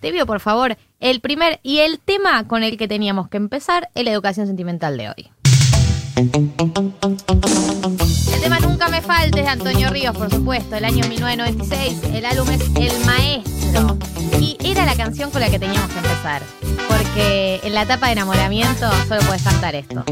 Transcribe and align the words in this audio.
te 0.00 0.12
pido 0.12 0.26
por 0.26 0.38
favor 0.38 0.76
el 1.00 1.20
primer 1.20 1.58
y 1.64 1.78
el 1.78 1.98
tema 1.98 2.46
con 2.46 2.62
el 2.62 2.76
que 2.76 2.86
teníamos 2.86 3.28
que 3.28 3.36
empezar 3.36 3.90
es 3.96 4.04
la 4.04 4.12
educación 4.12 4.46
sentimental 4.46 4.96
de 4.96 5.08
hoy. 5.08 5.32
El 6.16 6.30
tema 8.40 8.60
Nunca 8.60 8.88
me 8.88 9.02
faltes 9.02 9.42
de 9.42 9.48
Antonio 9.48 9.90
Ríos, 9.90 10.16
por 10.16 10.30
supuesto, 10.30 10.76
el 10.76 10.84
año 10.84 11.04
1996. 11.08 12.14
El 12.14 12.24
álbum 12.26 12.48
es 12.50 12.60
El 12.76 13.04
Maestro. 13.04 13.98
Y 14.40 14.56
era 14.64 14.86
la 14.86 14.94
canción 14.94 15.32
con 15.32 15.40
la 15.40 15.50
que 15.50 15.58
teníamos 15.58 15.90
que 15.90 15.98
empezar. 15.98 16.42
Porque 16.88 17.60
en 17.64 17.74
la 17.74 17.82
etapa 17.82 18.06
de 18.06 18.12
enamoramiento 18.12 18.88
solo 19.08 19.20
puedes 19.22 19.42
cantar 19.42 19.74
esto. 19.74 20.04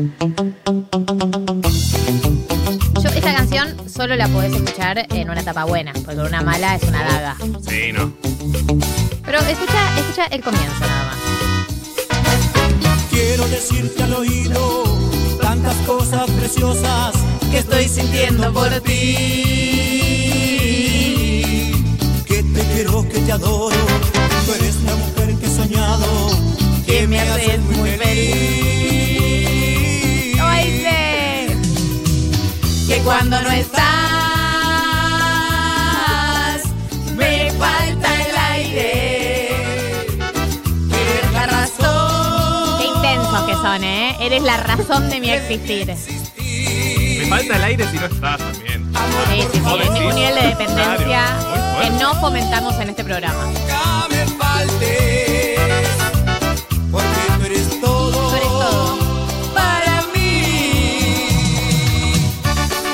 Canción 3.56 3.88
solo 3.88 4.16
la 4.16 4.28
podés 4.28 4.52
escuchar 4.52 5.06
en 5.08 5.30
una 5.30 5.40
etapa 5.40 5.64
buena, 5.64 5.94
porque 6.04 6.20
una 6.20 6.42
mala 6.42 6.74
es 6.74 6.82
una 6.82 7.02
daga. 7.02 7.36
Sí, 7.66 7.90
no. 7.90 8.12
Pero 9.24 9.38
escucha, 9.38 9.98
escucha 9.98 10.26
el 10.26 10.42
comienzo 10.42 10.80
nada 10.80 11.04
más. 11.04 11.16
Quiero 13.08 13.48
decirte 13.48 14.02
al 14.02 14.12
oído 14.12 14.84
tantas 15.40 15.74
cosas 15.86 16.30
preciosas 16.32 17.14
que 17.50 17.58
estoy 17.58 17.88
sintiendo 17.88 18.52
por 18.52 18.68
ti. 18.80 18.92
Que 22.26 22.42
te 22.42 22.60
quiero, 22.74 23.08
que 23.08 23.20
te 23.20 23.32
adoro. 23.32 23.74
Tú 24.44 24.52
eres 24.52 24.76
la 24.82 24.94
mujer 24.96 25.15
son, 43.62 43.84
¿eh? 43.84 44.16
Eres 44.20 44.42
la 44.42 44.56
razón 44.58 45.08
de 45.10 45.20
mi 45.20 45.30
existir. 45.30 45.86
Me 47.18 47.26
falta 47.26 47.56
el 47.56 47.64
aire 47.64 47.86
si 47.90 47.96
no 47.98 48.06
estás 48.06 48.38
también. 48.38 48.90
Sí, 49.30 49.42
sí, 49.42 49.48
sí. 49.52 49.60
¿Vos 49.60 49.80
Es 49.80 49.88
un 49.88 50.14
nivel 50.14 50.34
de 50.34 50.42
dependencia 50.48 51.06
Claro, 51.06 51.80
que 51.80 51.90
no 52.02 52.14
fomentamos 52.20 52.74
en 52.76 52.90
este 52.90 53.04
programa. 53.04 53.44
Nunca 53.44 54.06
me 54.10 54.26
faltes. 54.26 55.58
Porque 56.90 57.20
tú 57.38 57.44
eres 57.46 57.80
todo. 57.80 58.30
Tú 58.30 58.36
eres 58.36 58.48
todo. 58.48 58.98
Para 59.54 60.02
mí. 60.14 61.28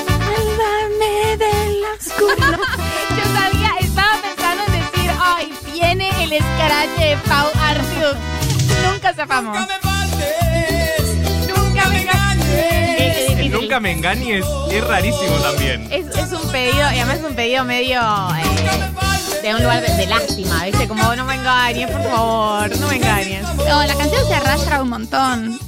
Sálvame 0.09 1.37
de 1.37 1.81
la 1.81 1.91
oscuridad. 1.99 2.59
Yo 3.17 3.23
sabía, 3.39 3.71
estaba 3.79 4.21
pensando 4.21 4.63
en 4.65 4.71
decir, 4.71 5.11
ay, 5.21 5.53
viene 5.71 6.23
el 6.23 6.33
escarache 6.33 7.03
de 7.09 7.17
Pau 7.27 7.49
Artiuk. 7.59 8.17
Nunca. 8.83 9.13
Nunca 9.13 9.92
nunca 13.73 13.79
me 13.79 13.91
engañes 13.91 14.45
es 14.69 14.83
rarísimo 14.83 15.35
también. 15.37 15.87
Es, 15.91 16.05
es 16.15 16.31
un 16.31 16.47
pedido, 16.51 16.91
y 16.91 16.99
además 16.99 17.17
es 17.17 17.23
un 17.23 17.33
pedido 17.35 17.63
medio 17.63 18.01
eh, 18.01 19.41
de 19.41 19.55
un 19.55 19.63
lugar 19.63 19.81
de, 19.81 19.91
de 19.95 20.05
lástima, 20.05 20.65
¿viste? 20.65 20.87
Como 20.87 21.15
no 21.15 21.25
me 21.25 21.33
engañes, 21.33 21.89
por 21.89 22.03
favor, 22.03 22.79
no 22.79 22.87
me 22.87 22.97
engañes. 22.97 23.43
No, 23.67 23.83
la 23.83 23.95
canción 23.95 24.27
se 24.27 24.35
arrastra 24.35 24.83
un 24.83 24.89
montón. 24.89 25.59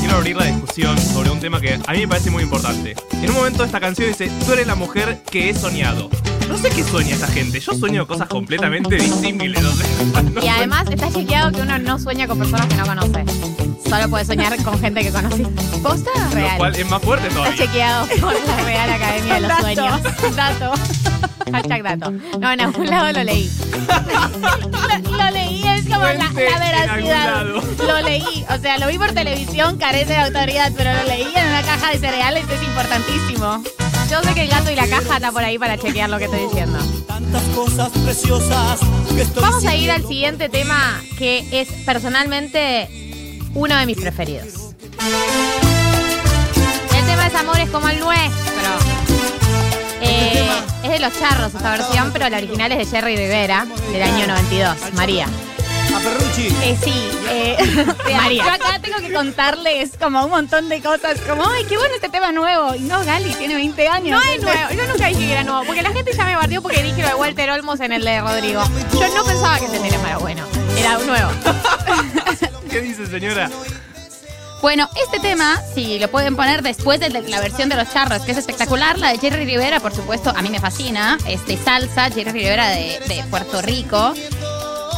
Quiero 0.00 0.16
abrir 0.16 0.34
la 0.34 0.46
discusión 0.46 0.98
sobre 0.98 1.30
un 1.30 1.38
tema 1.38 1.60
que 1.60 1.74
a 1.74 1.92
mí 1.92 1.98
me 1.98 2.08
parece 2.08 2.30
muy 2.30 2.42
importante. 2.42 2.96
En 3.12 3.30
un 3.30 3.36
momento 3.36 3.62
esta 3.62 3.78
canción 3.78 4.08
dice, 4.08 4.32
tú 4.44 4.52
eres 4.52 4.66
la 4.66 4.74
mujer 4.74 5.22
que 5.30 5.50
he 5.50 5.54
soñado. 5.54 6.10
No 6.48 6.56
sé 6.56 6.70
qué 6.70 6.84
sueña 6.84 7.14
esta 7.14 7.26
gente. 7.28 7.60
Yo 7.60 7.72
sueño 7.74 8.06
cosas 8.06 8.28
completamente 8.28 8.96
disímiles. 8.96 9.64
o 9.64 9.72
sea, 9.72 10.22
no 10.22 10.42
Y 10.42 10.48
además 10.48 10.86
está 10.90 11.10
chequeado 11.12 11.52
que 11.52 11.60
uno 11.62 11.78
no 11.78 11.98
sueña 11.98 12.26
con 12.26 12.38
personas 12.38 12.66
que 12.66 12.76
no 12.76 12.86
conoce. 12.86 13.24
Solo 13.88 14.08
puede 14.08 14.24
soñar 14.24 14.56
con 14.62 14.78
gente 14.80 15.02
que 15.02 15.10
conoce. 15.10 15.42
¿Posta? 15.82 16.10
Lo 16.30 16.34
Real. 16.34 16.56
cual 16.58 16.74
es 16.76 16.86
más 16.88 17.02
fuerte 17.02 17.28
Está 17.28 17.38
todavía. 17.40 17.64
chequeado 17.66 18.06
por 18.20 18.34
la 18.46 18.56
Real 18.64 18.90
Academia 18.90 19.34
de 19.34 19.40
los 19.40 19.48
Dato. 19.48 19.62
Sueños. 19.62 20.00
Dato. 20.36 20.72
Hashtag 21.52 21.82
dato. 21.84 22.10
No, 22.40 22.50
en 22.52 22.60
algún 22.60 22.86
lado 22.86 23.12
lo 23.12 23.22
leí. 23.24 23.48
lo, 25.04 25.16
lo 25.16 25.30
leí, 25.30 25.64
es 25.68 25.84
como 25.84 26.00
la, 26.04 26.14
la 26.14 26.30
veracidad. 26.58 27.44
Lo 27.44 28.02
leí. 28.02 28.44
O 28.50 28.58
sea, 28.60 28.78
lo 28.78 28.88
vi 28.88 28.98
por 28.98 29.12
televisión, 29.12 29.78
carece 29.78 30.12
de 30.14 30.18
autoridad, 30.18 30.72
pero 30.76 30.92
lo 30.92 31.04
leí 31.04 31.22
en 31.36 31.46
una 31.46 31.62
caja 31.62 31.92
de 31.92 31.98
cereales, 31.98 32.44
es 32.50 32.62
importantísimo. 32.66 33.62
Yo 34.10 34.22
sé 34.22 34.34
que 34.34 34.42
el 34.42 34.48
gato 34.48 34.70
y 34.70 34.76
la 34.76 34.86
caja 34.86 35.16
está 35.16 35.32
por 35.32 35.42
ahí 35.42 35.58
para 35.58 35.76
chequear 35.76 36.08
lo 36.08 36.18
que 36.18 36.26
estoy 36.26 36.42
diciendo. 36.42 36.78
Tantas 37.08 37.42
cosas 37.54 37.90
preciosas 37.90 38.80
que 39.14 39.22
estoy 39.22 39.42
Vamos 39.42 39.64
a 39.64 39.74
ir 39.74 39.90
al 39.90 40.06
siguiente 40.06 40.48
tema 40.48 41.00
que 41.18 41.44
es 41.50 41.68
personalmente 41.84 42.88
uno 43.54 43.76
de 43.76 43.86
mis 43.86 43.98
preferidos. 43.98 44.74
El 46.96 47.06
tema 47.06 47.26
es 47.26 47.34
Amores 47.34 47.68
como 47.70 47.88
el 47.88 47.98
nuestro. 47.98 48.36
Eh, 50.00 50.48
es 50.84 50.90
de 50.90 50.98
los 51.00 51.18
charros 51.18 51.52
esta 51.52 51.72
versión, 51.72 52.10
pero 52.12 52.28
la 52.28 52.36
original 52.36 52.70
es 52.70 52.78
de 52.78 52.86
Jerry 52.86 53.16
Rivera, 53.16 53.66
del 53.90 54.02
año 54.02 54.26
92. 54.28 54.92
María. 54.94 55.26
A 55.96 55.98
Perrucci. 55.98 56.48
Eh, 56.62 56.76
sí, 56.82 57.10
eh, 57.30 57.56
María. 58.12 58.44
Yo 58.44 58.50
acá 58.50 58.78
tengo 58.82 58.98
que 58.98 59.10
contarles 59.14 59.92
como 59.98 60.22
un 60.24 60.30
montón 60.30 60.68
de 60.68 60.82
cosas, 60.82 61.18
como, 61.26 61.48
ay, 61.48 61.64
qué 61.64 61.78
bueno 61.78 61.94
este 61.94 62.10
tema 62.10 62.32
nuevo. 62.32 62.74
Y 62.74 62.80
no, 62.80 63.02
Gali 63.02 63.32
tiene 63.32 63.54
20 63.54 63.88
años. 63.88 64.20
No 64.22 64.30
es 64.30 64.42
nuevo, 64.42 64.70
yo 64.72 64.86
nunca 64.88 65.06
dije 65.06 65.20
que 65.20 65.32
era 65.32 65.42
nuevo, 65.42 65.64
porque 65.64 65.80
la 65.80 65.92
gente 65.92 66.12
ya 66.14 66.24
me 66.26 66.36
bardeó 66.36 66.60
porque 66.60 66.82
dije 66.82 67.00
lo 67.00 67.08
de 67.08 67.14
Walter 67.14 67.50
Olmos 67.50 67.80
en 67.80 67.92
el 67.92 68.04
de 68.04 68.20
Rodrigo. 68.20 68.62
Yo 68.92 69.14
no 69.14 69.24
pensaba 69.24 69.58
que 69.58 69.64
ese 69.64 69.78
tema 69.78 70.08
era 70.08 70.18
bueno, 70.18 70.44
era 70.76 70.98
nuevo. 70.98 71.30
¿Qué 72.70 72.80
dice 72.82 73.06
señora? 73.06 73.48
Bueno, 74.60 74.90
este 75.02 75.18
tema, 75.20 75.62
si 75.74 75.98
lo 75.98 76.10
pueden 76.10 76.36
poner 76.36 76.62
después 76.62 77.00
de 77.00 77.08
la 77.08 77.40
versión 77.40 77.70
de 77.70 77.76
los 77.76 77.90
charros, 77.90 78.22
que 78.22 78.32
es 78.32 78.38
espectacular, 78.38 78.98
la 78.98 79.12
de 79.12 79.18
Jerry 79.18 79.46
Rivera, 79.46 79.80
por 79.80 79.94
supuesto, 79.94 80.30
a 80.34 80.42
mí 80.42 80.50
me 80.50 80.60
fascina, 80.60 81.16
es 81.26 81.46
de 81.46 81.56
salsa, 81.56 82.10
Jerry 82.10 82.32
Rivera 82.32 82.68
de, 82.68 82.98
de 83.06 83.24
Puerto 83.30 83.62
Rico. 83.62 84.12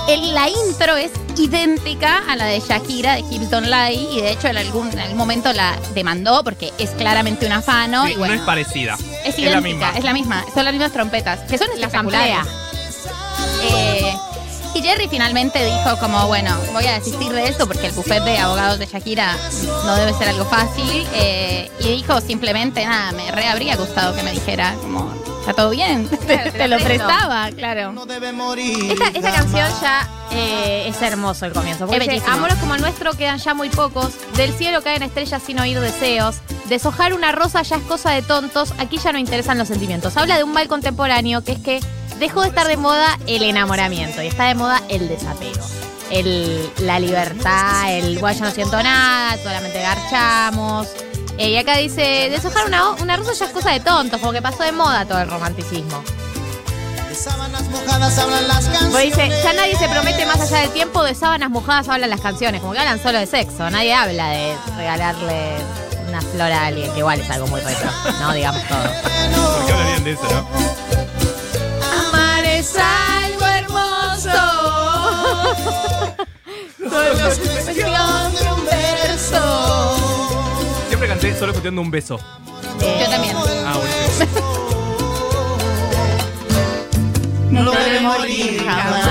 El- 0.09 0.35
la 0.35 0.49
intro 0.49 0.97
es 0.97 1.11
idéntica 1.37 2.23
a 2.29 2.35
la 2.37 2.47
de 2.47 2.61
Shakira 2.61 3.15
de 3.17 3.21
Hilton 3.31 3.69
Lai 3.71 4.09
y 4.13 4.21
de 4.21 4.33
hecho 4.33 4.49
en 4.49 4.57
algún, 4.57 4.91
en 4.91 4.99
algún 5.01 5.19
momento 5.19 5.53
la 5.53 5.77
demandó 5.95 6.43
porque 6.43 6.73
es 6.79 6.91
claramente 6.91 7.47
un 7.47 7.53
afano. 7.53 8.07
Sí, 8.07 8.13
y 8.13 8.17
bueno, 8.17 8.35
no 8.35 8.41
es 8.41 8.47
parecida. 8.47 8.97
es 9.25 9.39
la 9.39 9.51
idéntica, 9.51 9.61
misma. 9.61 9.93
es 9.99 10.05
la 10.05 10.13
misma, 10.13 10.45
son 10.55 10.65
las 10.65 10.73
mismas 10.73 10.93
trompetas, 10.93 11.41
que 11.49 11.59
son 11.59 11.69
Las 11.77 11.93
amplía. 11.95 12.45
Eh, 13.71 14.15
y 14.75 14.83
Jerry 14.83 15.09
finalmente 15.09 15.65
dijo 15.65 15.99
como, 15.99 16.27
bueno, 16.27 16.57
voy 16.73 16.87
a 16.87 16.95
desistir 16.99 17.31
de 17.33 17.49
esto 17.49 17.67
porque 17.67 17.87
el 17.87 17.93
buffet 17.93 18.23
de 18.25 18.39
abogados 18.39 18.79
de 18.79 18.87
Shakira 18.87 19.37
no 19.85 19.95
debe 19.97 20.13
ser 20.15 20.29
algo 20.29 20.45
fácil. 20.47 21.07
eh, 21.15 21.71
y 21.81 21.89
dijo 21.89 22.21
simplemente, 22.21 22.85
nada, 22.85 23.13
me 23.13 23.31
re 23.31 23.47
habría 23.47 23.77
gustado 23.77 24.15
que 24.15 24.23
me 24.23 24.33
dijera 24.33 24.75
como, 24.81 25.13
está 25.49 25.63
todo 25.63 25.71
bien, 25.71 26.09
te, 26.09 26.17
Claro, 26.19 26.53
te 26.53 26.59
te 26.59 26.69
lo 26.69 26.77
presto. 26.77 27.07
prestaba, 27.07 27.51
claro. 27.53 27.93
No 27.93 28.07
debe 28.07 28.33
morir. 28.33 28.93
Esta, 28.93 29.07
esta 29.09 29.33
canción 29.33 29.69
ya 29.81 30.09
eh, 30.33 30.89
es 30.89 31.01
hermoso 31.03 31.47
el 31.47 31.53
comienzo. 31.53 31.87
Porque 31.87 32.05
Es 32.05 32.11
dice, 32.11 32.27
amores 32.29 32.57
como 32.59 32.75
el 32.75 32.81
nuestro 32.81 33.13
quedan 33.15 33.39
ya 33.39 33.55
muy 33.55 33.69
pocos. 33.71 34.13
Del 34.37 34.53
cielo 34.53 34.83
caen 34.83 35.03
estrellas 35.03 35.43
sin 35.45 35.59
oír 35.59 35.81
deseos. 35.81 36.37
Deshojar 36.67 37.15
una 37.15 37.33
rosa 37.33 37.63
ya 37.63 37.77
es 37.77 37.83
cosa 37.83 38.11
de 38.11 38.23
tontos. 38.23 38.73
Aquí 38.79 38.99
ya 38.99 39.13
no 39.13 39.19
interesan 39.19 39.57
los 39.59 39.69
sentimientos. 39.69 40.17
Habla 40.17 40.37
de 40.37 40.45
un 40.45 40.53
mal 40.53 40.69
contemporáneo 40.69 41.43
que 41.43 41.53
es 41.53 41.59
que 41.61 41.81
dejó 42.19 42.43
de 42.43 42.49
estar 42.49 42.67
de 42.67 42.77
moda 42.77 43.19
el 43.27 43.43
enamoramiento 43.43 44.23
y 44.23 44.27
está 44.27 44.45
de 44.47 44.55
moda 44.55 44.83
el 44.89 45.09
desapego. 45.09 45.65
El, 46.11 46.71
la 46.79 46.99
libertad, 46.99 47.93
el 47.93 48.19
bueno, 48.19 48.39
ya 48.39 48.45
no 48.47 48.51
siento 48.51 48.83
nada, 48.83 49.37
solamente 49.43 49.81
garchamos. 49.81 50.89
Eh, 51.39 51.51
y 51.51 51.57
acá 51.57 51.77
dice, 51.77 52.29
deshojar 52.31 52.67
una, 52.67 52.91
una 52.95 53.17
rosa 53.17 53.33
ya 53.33 53.47
es 53.47 53.53
cosa 53.53 53.71
de 53.71 53.79
tontos, 53.79 54.19
como 54.21 54.33
que 54.33 54.43
pasó 54.43 54.65
de 54.65 54.73
moda 54.73 55.07
todo 55.07 55.21
el 55.21 55.31
romanticismo. 55.31 56.03
De 57.09 57.15
sábanas 57.15 57.63
mojadas 57.69 58.19
hablan 58.19 58.49
las 58.49 58.65
canciones. 58.65 58.91
Pues 58.91 59.05
dice, 59.05 59.31
ya 59.45 59.53
nadie 59.53 59.77
se 59.77 59.89
promete 59.89 60.27
más 60.27 60.41
allá 60.41 60.63
del 60.63 60.71
tiempo, 60.71 61.05
de 61.05 61.15
sábanas 61.15 61.49
mojadas 61.49 61.89
hablan 61.89 62.11
las 62.11 62.21
canciones, 62.21 62.61
como 62.61 62.73
que 62.73 62.81
hablan 62.81 63.01
solo 63.01 63.21
de 63.21 63.27
sexo, 63.27 63.71
nadie 63.71 63.95
habla 63.95 64.31
de 64.31 64.57
regalarle 64.77 65.55
una 66.09 66.21
flor 66.23 66.51
a 66.51 66.67
alguien, 66.67 66.93
que 66.93 66.99
igual 66.99 67.21
es 67.21 67.31
algo 67.31 67.47
muy 67.47 67.61
retro, 67.61 67.89
no 68.21 68.33
digamos 68.33 68.63
todo. 68.67 68.83
¿Por 68.83 69.67
qué 69.67 69.73
hablarían 69.73 70.03
de 70.05 70.13
eso, 70.13 70.23
no? 70.25 70.49
Amar 72.09 72.45
es 72.45 72.75
algo 72.77 73.47
hermoso. 73.47 74.33
Solo 76.91 78.48
Solo 81.37 81.53
escuchando 81.53 81.81
un 81.81 81.91
beso. 81.91 82.19
Yo 82.81 83.09
también. 83.11 83.37
Ah, 83.67 83.77
buenísimo. 83.79 84.59
No 87.51 87.73
debe 87.73 88.01
morir 88.01 88.63
jamás. 88.65 89.09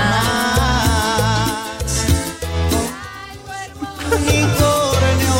Unicornio. 4.12 5.34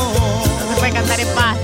Se 0.68 0.78
puede 0.78 0.92
cantar 0.92 1.20
en 1.20 1.28
paz. 1.34 1.56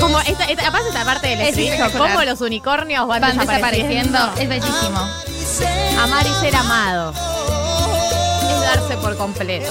Como 0.00 0.18
esta, 0.20 0.44
esta, 0.46 0.68
aparte 0.68 0.88
esta 0.88 1.04
parte 1.04 1.28
del 1.28 1.40
Es 1.42 1.48
estribillo, 1.48 1.74
espectacular. 1.74 2.12
cómo 2.14 2.24
los 2.24 2.40
unicornios 2.40 3.06
van, 3.06 3.20
Van 3.20 3.38
desapareciendo. 3.38 4.18
desapareciendo. 4.18 4.40
Es 4.42 4.48
bellísimo. 4.48 6.00
Amar 6.02 6.26
y 6.26 6.34
ser 6.44 6.56
amado. 6.56 7.10
Es 7.12 8.60
darse 8.62 8.96
por 8.96 9.16
completo. 9.16 9.70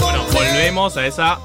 Bueno, 0.00 0.24
volvemos 0.32 0.96
a 0.96 1.06
esa 1.06 1.38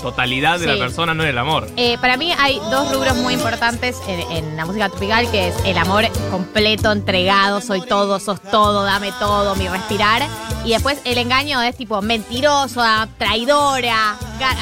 totalidad 0.00 0.58
de 0.58 0.66
Sí. 0.66 0.72
la 0.72 0.78
persona, 0.78 1.14
no 1.14 1.22
del 1.22 1.38
amor. 1.38 1.68
Eh, 1.76 1.96
para 2.00 2.16
mí 2.16 2.32
hay 2.38 2.58
dos 2.70 2.92
rubros 2.92 3.16
muy 3.16 3.34
importantes 3.34 3.96
en, 4.08 4.20
en 4.32 4.56
la 4.56 4.64
música 4.66 4.88
tropical, 4.88 5.30
que 5.30 5.48
es 5.48 5.54
el 5.64 5.76
amor 5.78 6.04
completo, 6.30 6.92
entregado, 6.92 7.60
soy 7.60 7.82
todo, 7.82 8.18
sos 8.20 8.40
todo, 8.42 8.82
dame 8.84 9.12
todo, 9.18 9.54
mi 9.56 9.68
respirar. 9.68 10.22
Y 10.64 10.70
después 10.70 10.98
el 11.04 11.18
engaño 11.18 11.60
es 11.62 11.76
tipo 11.76 12.02
mentirosa, 12.02 13.08
traidora, 13.18 14.16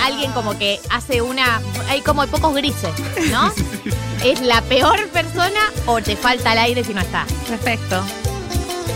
alguien 0.04 0.30
como 0.32 0.56
que 0.58 0.80
hace 0.90 1.22
una... 1.22 1.60
Hay 1.88 2.00
como 2.02 2.26
pocos 2.26 2.54
grises, 2.54 2.92
¿no? 3.30 3.52
es 4.24 4.40
la 4.40 4.60
peor 4.62 5.08
persona 5.08 5.60
o 5.86 6.00
te 6.00 6.16
falta 6.16 6.52
el 6.52 6.58
aire 6.58 6.84
si 6.84 6.94
no 6.94 7.00
está. 7.00 7.24
Perfecto. 7.48 8.02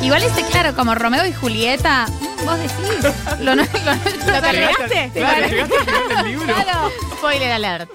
Igual 0.03 0.23
este, 0.23 0.43
claro, 0.47 0.75
como 0.75 0.95
Romeo 0.95 1.25
y 1.27 1.33
Julieta, 1.33 2.07
vos 2.45 2.59
decís. 2.59 3.13
Lo, 3.41 3.55
no- 3.57 3.63
lo 3.63 3.95
nuestro- 3.95 4.33
¿Lo 4.33 4.41
terminaste? 4.41 5.11
Claro, 5.15 5.47
llegaste 5.47 5.77
al 5.77 5.85
final 5.85 6.09
del 6.09 6.27
libro. 6.27 6.55
Claro, 6.55 6.91
spoiler 7.17 7.53
alert. 7.53 7.91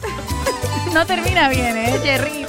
No 0.93 1.05
termina 1.05 1.49
bien, 1.49 1.77
¿eh, 1.77 1.99
Jerry? 2.03 2.45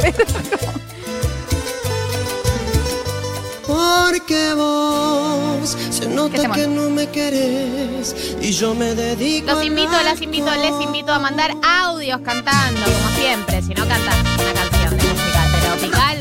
Porque 3.67 4.55
vos 4.55 5.77
se 5.91 6.00
¿Qué 6.00 6.06
nota 6.09 6.50
que 6.53 6.67
no 6.67 6.89
me 6.89 7.06
querés 7.09 8.15
y 8.41 8.53
yo 8.53 8.75
me 8.75 8.95
dedico 8.95 9.50
Los 9.53 9.65
invito, 9.65 9.93
las 10.03 10.21
invito, 10.23 10.50
les 10.55 10.81
invito 10.81 11.12
a 11.12 11.19
mandar 11.19 11.53
audios 11.62 12.21
cantando, 12.23 12.81
como 12.81 13.09
siempre. 13.17 13.61
Si 13.62 13.75
no 13.75 13.87
cantas 13.87 14.15
una 14.41 14.53
canción 14.55 14.97
de 14.97 15.05
música 15.05 15.45
tropical, 15.61 16.19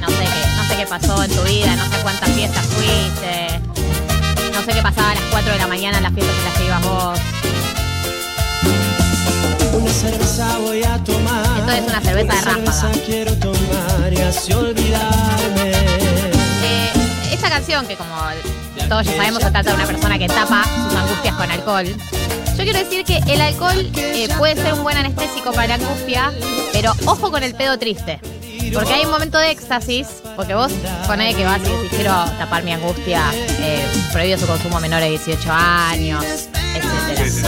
no 0.00 0.08
sé 0.08 0.24
qué, 0.24 0.56
no 0.56 0.64
sé 0.68 0.76
qué 0.78 0.86
pasó 0.86 1.22
en 1.22 1.30
tu 1.36 1.42
vida, 1.42 1.76
no 1.76 1.84
sé 1.84 1.96
cuántas 2.02 2.30
fiestas 2.30 2.66
fuiste, 2.66 3.41
no 4.64 4.68
sé 4.68 4.76
qué 4.76 4.82
pasaba 4.82 5.10
a 5.10 5.14
las 5.14 5.24
4 5.24 5.52
de 5.52 5.58
la 5.58 5.66
mañana 5.66 5.96
en 5.96 6.04
las 6.04 6.12
fiestas 6.12 6.36
en 6.38 6.44
las 6.44 6.54
que 6.54 6.64
ibas 6.66 6.82
vos. 6.84 7.18
Una 9.72 9.92
cerveza 9.92 10.58
voy 10.58 10.84
a 10.84 10.98
tomar. 11.02 11.58
Esto 11.58 11.72
es 11.72 11.82
una 11.82 12.00
cerveza 12.00 12.34
de 12.34 12.40
ráfaga. 12.42 12.72
cerveza 12.72 13.04
quiero 13.04 13.34
tomar 13.38 14.12
y 14.12 14.20
así 14.20 14.52
olvidarme. 14.52 15.72
Eh, 16.62 16.92
esta 17.32 17.48
canción, 17.48 17.86
que 17.88 17.96
como 17.96 18.14
todos 18.88 19.04
ya 19.04 19.16
sabemos, 19.16 19.42
se 19.42 19.50
trata 19.50 19.70
de 19.70 19.74
una 19.74 19.86
persona 19.86 20.16
que 20.16 20.28
tapa 20.28 20.64
sus 20.64 20.94
angustias 20.94 21.34
con 21.34 21.50
alcohol. 21.50 21.86
Yo 22.56 22.62
quiero 22.62 22.78
decir 22.78 23.04
que 23.04 23.18
el 23.32 23.40
alcohol 23.40 23.90
eh, 23.96 24.28
puede 24.38 24.54
ser 24.54 24.74
un 24.74 24.84
buen 24.84 24.96
anestésico 24.96 25.52
para 25.52 25.66
la 25.66 25.74
angustia, 25.74 26.32
pero 26.72 26.92
ojo 27.06 27.32
con 27.32 27.42
el 27.42 27.54
pedo 27.54 27.78
triste. 27.78 28.20
Porque 28.72 28.92
hay 28.92 29.04
un 29.04 29.10
momento 29.10 29.38
de 29.38 29.50
éxtasis, 29.50 30.06
porque 30.36 30.54
vos 30.54 30.72
ponés 31.06 31.34
que 31.34 31.44
vas 31.44 31.58
y 31.58 31.62
decís, 31.62 31.90
quiero 31.90 32.14
tapar 32.38 32.62
mi 32.62 32.72
angustia, 32.72 33.22
eh, 33.74 33.86
prohibido 34.12 34.38
su 34.38 34.46
consumo 34.46 34.76
a 34.76 34.80
menores 34.80 35.06
de 35.06 35.10
18 35.10 35.52
años. 35.52 36.24
Sí, 37.16 37.30
sí. 37.30 37.42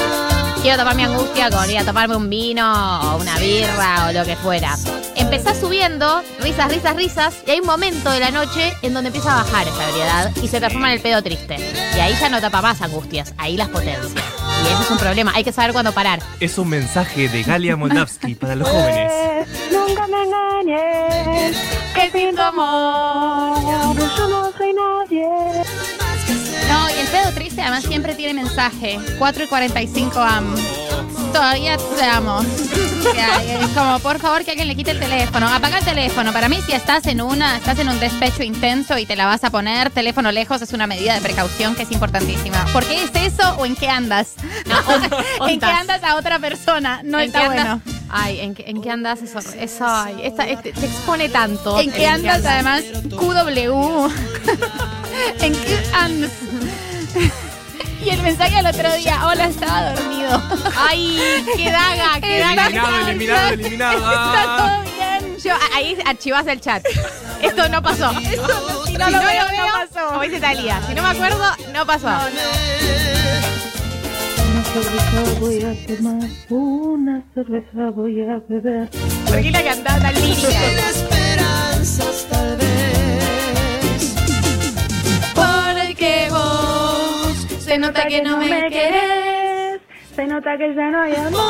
Quiero 0.63 0.79
tapar 0.79 0.97
mi 0.97 1.03
angustia 1.03 1.51
con 1.51 1.71
ir 1.71 1.79
a 1.79 1.85
tomarme 1.85 2.17
un 2.17 2.31
vino 2.31 2.65
o 2.65 3.21
una 3.21 3.39
birra 3.39 4.07
o 4.09 4.13
lo 4.13 4.25
que 4.25 4.35
fuera. 4.35 4.75
Empezás 5.15 5.59
subiendo, 5.59 6.23
risas, 6.41 6.73
risas, 6.73 6.97
risas, 6.97 7.35
y 7.47 7.51
hay 7.51 7.61
un 7.61 7.67
momento 7.67 8.11
de 8.11 8.21
la 8.21 8.31
noche 8.31 8.73
en 8.81 8.95
donde 8.95 9.09
empieza 9.09 9.33
a 9.33 9.45
bajar 9.45 9.69
esa 9.69 9.89
ebriedad 9.91 10.33
y 10.43 10.49
se 10.49 10.61
transforma 10.61 10.89
en 10.89 10.95
el 10.95 11.01
pedo 11.01 11.23
triste. 11.23 11.57
Y 11.95 12.01
ahí 12.01 12.15
ya 12.19 12.31
no 12.31 12.41
tapa 12.41 12.63
más 12.63 12.81
angustias, 12.81 13.35
ahí 13.37 13.59
las 13.59 13.69
potencia. 13.69 14.23
Y 14.63 14.73
ese 14.73 14.83
es 14.85 14.91
un 14.91 14.97
problema, 14.97 15.33
hay 15.35 15.45
que 15.45 15.53
saber 15.53 15.75
cuándo 15.75 15.93
parar. 15.93 16.21
Es 16.41 16.57
un 16.57 16.71
mensaje 16.71 17.29
de 17.29 17.43
Galia 17.43 17.77
Moldavsky 17.77 18.35
para 18.35 18.55
los 18.55 18.67
jóvenes. 18.67 19.13
Nunca 19.71 20.07
me 20.07 20.23
engañes, 20.23 21.57
que 21.95 22.11
sin 22.11 22.35
tu 22.35 22.41
amor 22.41 23.64
además 27.65 27.85
siempre 27.85 28.15
tiene 28.15 28.35
mensaje. 28.35 28.99
4 29.19 29.45
y 29.45 29.47
45 29.49 30.21
am. 30.21 30.55
Todavía 31.33 31.77
te 31.77 32.05
amo. 32.05 32.41
Es 32.43 33.69
como, 33.75 33.99
por 33.99 34.21
favor, 34.21 34.45
que 34.45 34.53
alguien 34.53 34.69
le 34.69 34.77
quite 34.77 34.93
el 34.93 35.01
teléfono. 35.01 35.49
Apaga 35.49 35.79
el 35.79 35.85
teléfono. 35.85 36.33
Para 36.33 36.49
mí, 36.49 36.61
si 36.65 36.73
estás 36.73 37.07
en 37.09 37.21
una, 37.21 37.57
estás 37.57 37.79
en 37.81 37.89
un 37.89 37.99
despecho 37.99 38.45
intenso 38.45 38.97
y 38.99 39.05
te 39.05 39.17
la 39.17 39.27
vas 39.27 39.43
a 39.43 39.51
poner, 39.51 39.91
teléfono 39.91 40.31
lejos 40.31 40.63
es 40.63 40.73
una 40.73 40.87
medida 40.87 41.13
de 41.15 41.21
precaución 41.21 41.75
que 41.75 41.83
es 41.83 41.91
importantísima. 41.91 42.65
¿Por 42.73 42.85
qué 42.85 43.03
es 43.03 43.11
eso 43.15 43.57
o 43.59 43.67
en 43.67 43.75
qué 43.75 43.89
andas? 43.89 44.35
¿En 45.49 45.59
qué 45.59 45.67
andas 45.67 46.05
a 46.05 46.15
otra 46.17 46.39
persona? 46.39 47.01
No 47.03 47.19
¿En 47.19 47.27
está 47.27 47.41
qué 47.41 47.47
bueno. 47.47 47.63
andas? 47.73 47.95
Ay, 48.11 48.39
¿en 48.41 48.55
qué, 48.55 48.65
en 48.69 48.81
qué 48.81 48.91
andas? 48.91 49.21
Eso, 49.23 49.41
eso 49.59 49.85
ay, 49.89 50.15
esta- 50.23 50.47
este- 50.47 50.73
te 50.73 50.87
expone 50.87 51.29
tanto. 51.31 51.81
¿En 51.81 51.91
qué 51.91 52.07
andas 52.07 52.45
además? 52.47 52.85
QW. 53.11 54.09
¿En 55.41 55.53
qué 55.53 55.83
andas? 55.95 56.31
Y 58.05 58.11
el 58.11 58.21
mensaje 58.23 58.57
al 58.57 58.67
otro 58.67 58.93
día, 58.97 59.27
hola, 59.27 59.47
estaba 59.47 59.93
dormido. 59.95 60.43
Ay, 60.77 61.19
qué 61.57 61.71
daga, 61.71 62.21
qué 62.21 62.39
daga. 62.39 62.67
Eliminado, 62.67 63.09
eliminado, 63.09 63.49
eliminado. 63.55 63.99
Está 63.99 64.45
Ah. 64.45 64.83
todo 64.85 64.93
bien. 64.93 65.37
Yo, 65.39 65.53
ahí 65.75 65.97
archivás 66.05 66.47
el 66.47 66.61
chat. 66.61 66.85
Esto 67.41 67.69
no 67.69 67.83
pasó. 67.83 68.11
Si 68.87 68.99
no 68.99 69.11
lo 69.11 69.19
veo, 69.19 69.45
no 69.57 69.67
pasó. 69.73 70.07
Como 70.11 70.23
dice 70.23 70.39
Talía, 70.41 70.81
si 70.87 70.95
no 70.95 71.03
me 71.03 71.09
acuerdo, 71.09 71.45
no 71.73 71.85
pasó. 71.85 72.07
Una 72.07 72.21
cerveza 74.73 75.41
voy 75.41 75.65
a 75.65 75.75
tomar, 75.97 76.29
una 76.51 77.23
cerveza 77.35 77.91
voy 77.97 78.21
a 78.21 78.39
beber. 78.49 78.89
¿Por 79.27 79.43
qué 79.43 79.51
la 79.51 79.65
cantaba 79.65 79.99
tan 80.01 80.15
lírica? 80.15 80.49
esperanzas 80.49 82.27
tal 82.31 82.57
vez. 82.57 82.64
Nota 87.87 88.07
que 88.07 88.23
no 88.23 88.37
me 88.39 88.69
querés. 88.71 89.81
se 90.15 90.27
nota 90.27 90.57
que 90.57 90.75
ya 90.75 90.91
no 90.91 91.03
hay 91.03 91.15
amor. 91.15 91.43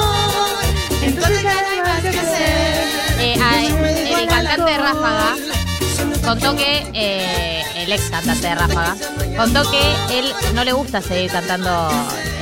Entonces 1.03 1.43
ya 1.43 1.53
no 1.55 1.69
hay 1.69 1.81
más 1.81 2.01
que 2.01 2.09
hacer. 2.09 2.85
Eh, 3.21 3.37
a- 3.43 4.21
el 4.21 4.29
cantante 4.29 4.71
de 4.71 4.79
Ráfaga 4.79 5.37
contó 6.25 6.57
que, 6.57 6.83
eh, 6.95 7.63
el 7.77 7.93
ex 7.93 8.11
cantante 8.11 8.47
de 8.49 8.55
Ráfaga, 8.55 8.97
contó 9.37 9.71
que 9.71 10.19
él 10.19 10.33
no 10.55 10.65
le 10.65 10.73
gusta 10.73 11.01
seguir 11.03 11.31
cantando 11.31 11.91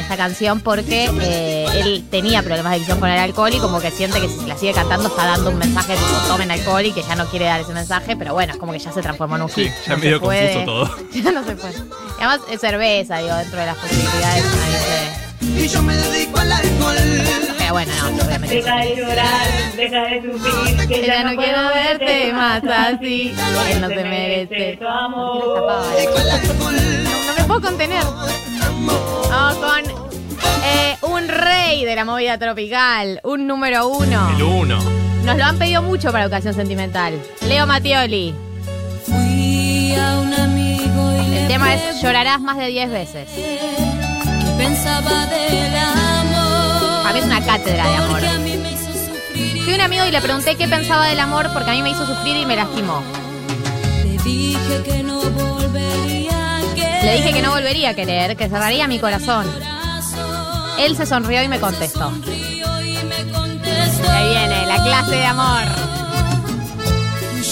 esta 0.00 0.16
canción 0.16 0.60
porque 0.60 1.10
eh, 1.20 1.66
él 1.74 2.04
tenía 2.10 2.42
problemas 2.42 2.70
de 2.72 2.76
adicción 2.76 3.00
con 3.00 3.08
el 3.10 3.18
alcohol 3.18 3.52
y 3.52 3.58
como 3.58 3.80
que 3.80 3.90
siente 3.90 4.20
que 4.20 4.28
si 4.28 4.46
la 4.46 4.56
sigue 4.56 4.72
cantando 4.72 5.08
está 5.08 5.26
dando 5.26 5.50
un 5.50 5.58
mensaje 5.58 5.94
tipo 5.94 6.28
tomen 6.28 6.50
alcohol 6.50 6.84
y 6.86 6.93
que 6.93 7.02
ya 7.02 7.17
no 7.17 7.26
quiere 7.26 7.46
dar 7.46 7.60
ese 7.60 7.72
mensaje, 7.72 8.17
pero 8.17 8.32
bueno, 8.34 8.52
es 8.52 8.58
como 8.58 8.72
que 8.72 8.78
ya 8.78 8.93
se 8.93 9.02
transformó 9.02 9.36
en 9.36 9.43
un 9.43 9.48
Sí, 9.48 9.64
hit. 9.64 9.72
ya 9.86 9.93
no 9.94 9.98
medio 9.98 10.20
confuso 10.20 10.64
todo. 10.64 10.96
Ya 11.12 11.32
no 11.32 11.44
se 11.44 11.56
puede. 11.56 11.74
Además 12.22 12.41
es 12.52 12.60
cerveza, 12.60 13.19
digo, 13.19 13.34
dentro 13.34 13.58
de 13.58 13.67
las 13.67 13.76
posibilidades 13.79 14.44
Y 15.41 15.67
yo 15.67 15.82
me 15.82 15.96
dedico 15.96 16.38
al 16.38 16.52
alcohol. 16.52 16.96
Pero 17.58 17.72
bueno, 17.72 17.93
no, 18.17 18.24
obviamente. 18.24 18.55
Deja 18.55 18.76
de 18.76 18.96
llorar, 18.96 19.46
deja 19.76 20.02
de 20.05 20.22
sufrir, 20.22 20.88
que 20.88 21.05
Ya 21.05 21.24
no 21.24 21.34
quiero 21.34 21.58
verte 21.74 22.32
más 22.32 22.62
así. 22.62 23.34
Él 23.70 23.81
no 23.81 23.88
te 23.88 24.05
merece. 24.05 24.74
tu 24.74 24.84
¿Por 24.84 24.88
amor. 24.88 25.69
No 26.62 27.34
me 27.36 27.44
puedo 27.44 27.60
contener. 27.60 28.05
Vamos 29.29 29.56
con 29.56 29.81
eh, 30.64 30.96
un 31.02 31.26
rey 31.26 31.84
de 31.84 31.96
la 31.96 32.05
movida 32.05 32.38
tropical, 32.38 33.19
un 33.24 33.48
número 33.48 33.88
uno. 33.88 34.31
El 34.36 34.43
uno. 34.44 34.79
Nos 35.24 35.36
lo 35.36 35.44
han 35.44 35.58
pedido 35.58 35.82
mucho 35.82 36.12
para 36.12 36.22
educación 36.22 36.55
sentimental. 36.55 37.20
Leo 37.48 37.67
Mattioli. 37.67 38.32
Fui 39.06 39.96
a 39.96 40.20
un 40.20 40.32
tema 41.52 41.74
es 41.74 42.00
llorarás 42.00 42.40
más 42.40 42.56
de 42.56 42.68
10 42.68 42.90
veces. 42.90 43.28
pensaba 44.56 45.26
del 45.26 45.76
amor. 45.76 47.06
A 47.06 47.12
mí 47.12 47.18
es 47.18 47.26
una 47.26 47.44
cátedra 47.44 47.90
de 47.90 47.96
amor. 47.96 48.20
Fui 49.62 49.72
a 49.72 49.74
un 49.74 49.80
amigo 49.82 50.06
y 50.06 50.10
le 50.10 50.22
pregunté 50.22 50.54
qué 50.56 50.66
pensaba 50.66 51.08
del 51.08 51.20
amor 51.20 51.50
porque 51.52 51.70
a 51.70 51.74
mí 51.74 51.82
me 51.82 51.90
hizo 51.90 52.06
sufrir 52.06 52.38
y 52.38 52.46
me 52.46 52.56
lastimó. 52.56 53.02
Le 54.02 54.16
dije 54.22 54.82
que 54.82 55.02
no 55.02 55.20
volvería 55.20 56.56
a 56.56 56.60
querer. 56.74 57.04
Le 57.04 57.16
dije 57.16 57.32
que 57.34 57.42
no 57.42 57.50
volvería 57.50 57.90
a 57.90 57.94
querer, 57.94 58.34
que 58.34 58.48
cerraría 58.48 58.88
mi 58.88 58.98
corazón. 58.98 59.46
Él 60.78 60.96
se 60.96 61.04
sonrió 61.04 61.42
y 61.42 61.48
me 61.48 61.60
contestó. 61.60 62.10
Ahí 64.10 64.28
viene 64.30 64.66
la 64.66 64.82
clase 64.82 65.16
de 65.16 65.26
amor. 65.26 65.81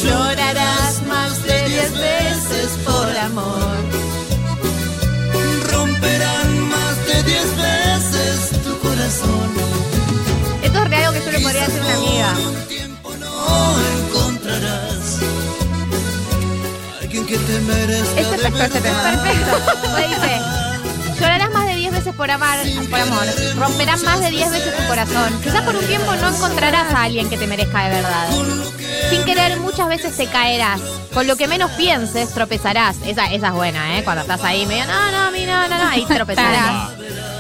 Llorarás 0.03 1.03
más 1.07 1.43
de 1.45 1.69
10 1.69 1.93
veces 1.93 2.71
por 2.85 3.17
amor. 3.19 3.77
Romperán 5.71 6.69
más 6.69 7.07
de 7.07 7.23
diez 7.23 7.57
veces 7.57 8.63
tu 8.65 8.79
corazón. 8.79 9.51
Esto 10.63 10.79
es 10.83 10.89
real 10.89 11.05
algo 11.05 11.13
que 11.19 11.25
yo 11.27 11.33
le 11.33 11.41
podría 11.41 11.67
decir 11.67 11.83
a 11.83 11.85
una 11.85 11.95
amiga. 11.95 12.35
No 13.19 13.75
encontrarás. 14.09 15.19
Alguien 17.03 17.27
que 17.27 17.37
te 17.37 17.61
merezca 17.61 18.21
Es 18.21 18.27
perfecto. 18.29 18.81
Perfecto. 18.81 19.89
Me 19.97 20.09
dice, 20.09 20.41
llorarás 21.21 21.51
más 21.51 21.67
de 21.67 21.75
10 21.75 21.93
veces 21.93 22.15
por 22.15 22.31
amar, 22.31 22.59
por 22.89 23.01
amor, 23.01 23.27
romperán 23.59 24.03
más 24.03 24.21
de 24.21 24.31
10 24.31 24.51
veces 24.51 24.77
tu 24.77 24.87
corazón. 24.87 25.41
Quizás 25.43 25.63
por 25.63 25.77
un 25.77 25.85
tiempo 25.85 26.15
no 26.17 26.29
encontrarás 26.29 26.95
a 26.95 27.03
alguien 27.03 27.29
que 27.29 27.37
te 27.37 27.47
merezca 27.47 27.85
de 27.85 27.91
verdad. 27.91 28.29
Sin 29.11 29.25
querer, 29.25 29.59
muchas 29.59 29.89
veces 29.89 30.17
te 30.17 30.27
caerás. 30.27 30.81
Con 31.13 31.27
lo 31.27 31.37
que 31.37 31.49
menos 31.49 31.71
pienses, 31.73 32.33
tropezarás. 32.33 32.97
Esa, 33.05 33.27
esa 33.33 33.49
es 33.49 33.53
buena, 33.53 33.99
¿eh? 33.99 34.05
Cuando 34.05 34.23
estás 34.23 34.43
ahí 34.45 34.65
medio, 34.67 34.85
no, 34.87 35.11
no, 35.11 35.31
mí 35.33 35.45
no, 35.45 35.69
no, 35.69 35.79
no, 35.79 35.89
ahí 35.91 36.05
tropezarás. 36.09 36.91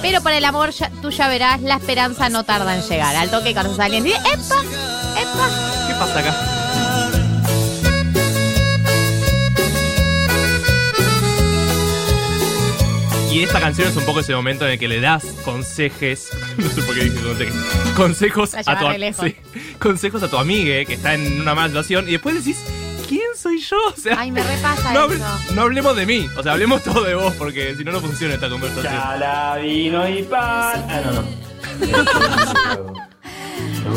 Pero 0.02 0.20
para 0.22 0.36
el 0.38 0.44
amor, 0.44 0.70
ya- 0.70 0.90
tú 1.02 1.10
ya 1.10 1.28
verás, 1.28 1.60
la 1.62 1.76
esperanza 1.76 2.28
no 2.28 2.42
tarda 2.44 2.74
en 2.74 2.82
llegar. 2.82 3.14
Al 3.14 3.30
toque 3.30 3.54
conoces 3.54 3.78
a 3.78 3.84
alguien 3.84 4.06
y 4.06 4.10
dices, 4.10 4.24
¡epa! 4.24 4.62
¡epa! 5.20 5.48
¿Qué 5.86 5.94
pasa 5.94 6.18
acá? 6.18 6.34
Y 13.30 13.42
esta 13.44 13.60
canción 13.60 13.88
es 13.88 13.96
un 13.96 14.04
poco 14.04 14.20
ese 14.20 14.34
momento 14.34 14.64
en 14.66 14.72
el 14.72 14.78
que 14.78 14.88
le 14.88 15.00
das 15.00 15.25
consejes, 15.44 16.30
no 16.58 16.68
sé 16.68 16.82
por 16.82 16.94
qué 16.94 17.04
dije 17.04 17.20
consejes, 17.22 17.54
consejos 17.94 18.54
a 18.54 18.78
tu, 18.78 18.87
sí, 19.25 19.37
consejos 19.78 20.22
a 20.25 20.28
tu 20.28 20.37
amiga 20.37 20.84
que 20.84 20.94
está 20.94 21.14
en 21.14 21.40
una 21.40 21.54
mala 21.54 21.68
situación 21.68 22.08
y 22.08 22.12
después 22.12 22.34
decís, 22.34 22.58
¿quién 23.08 23.22
soy 23.37 23.60
yo? 23.60 23.76
O 23.87 23.96
sea, 23.96 24.16
Ay, 24.18 24.32
me 24.32 24.42
repasa 24.42 24.92
no, 24.92 25.00
hable- 25.08 25.16
eso. 25.16 25.54
no 25.54 25.62
hablemos 25.62 25.94
de 25.96 26.06
mí, 26.06 26.28
o 26.37 26.42
sea, 26.42 26.52
hablemos 26.52 26.82
todo 26.82 27.04
de 27.04 27.14
vos 27.14 27.32
porque 27.34 27.76
si 27.76 27.84
no, 27.84 27.92
no 27.92 28.00
funciona 28.00 28.34
esta 28.34 28.49
conversación. 28.49 28.92
Chala, 28.92 29.58
vino 29.62 30.08
y 30.08 30.22
pan. 30.25 30.84
Ah, 30.88 31.00
no, 31.04 31.12
no. 31.12 31.25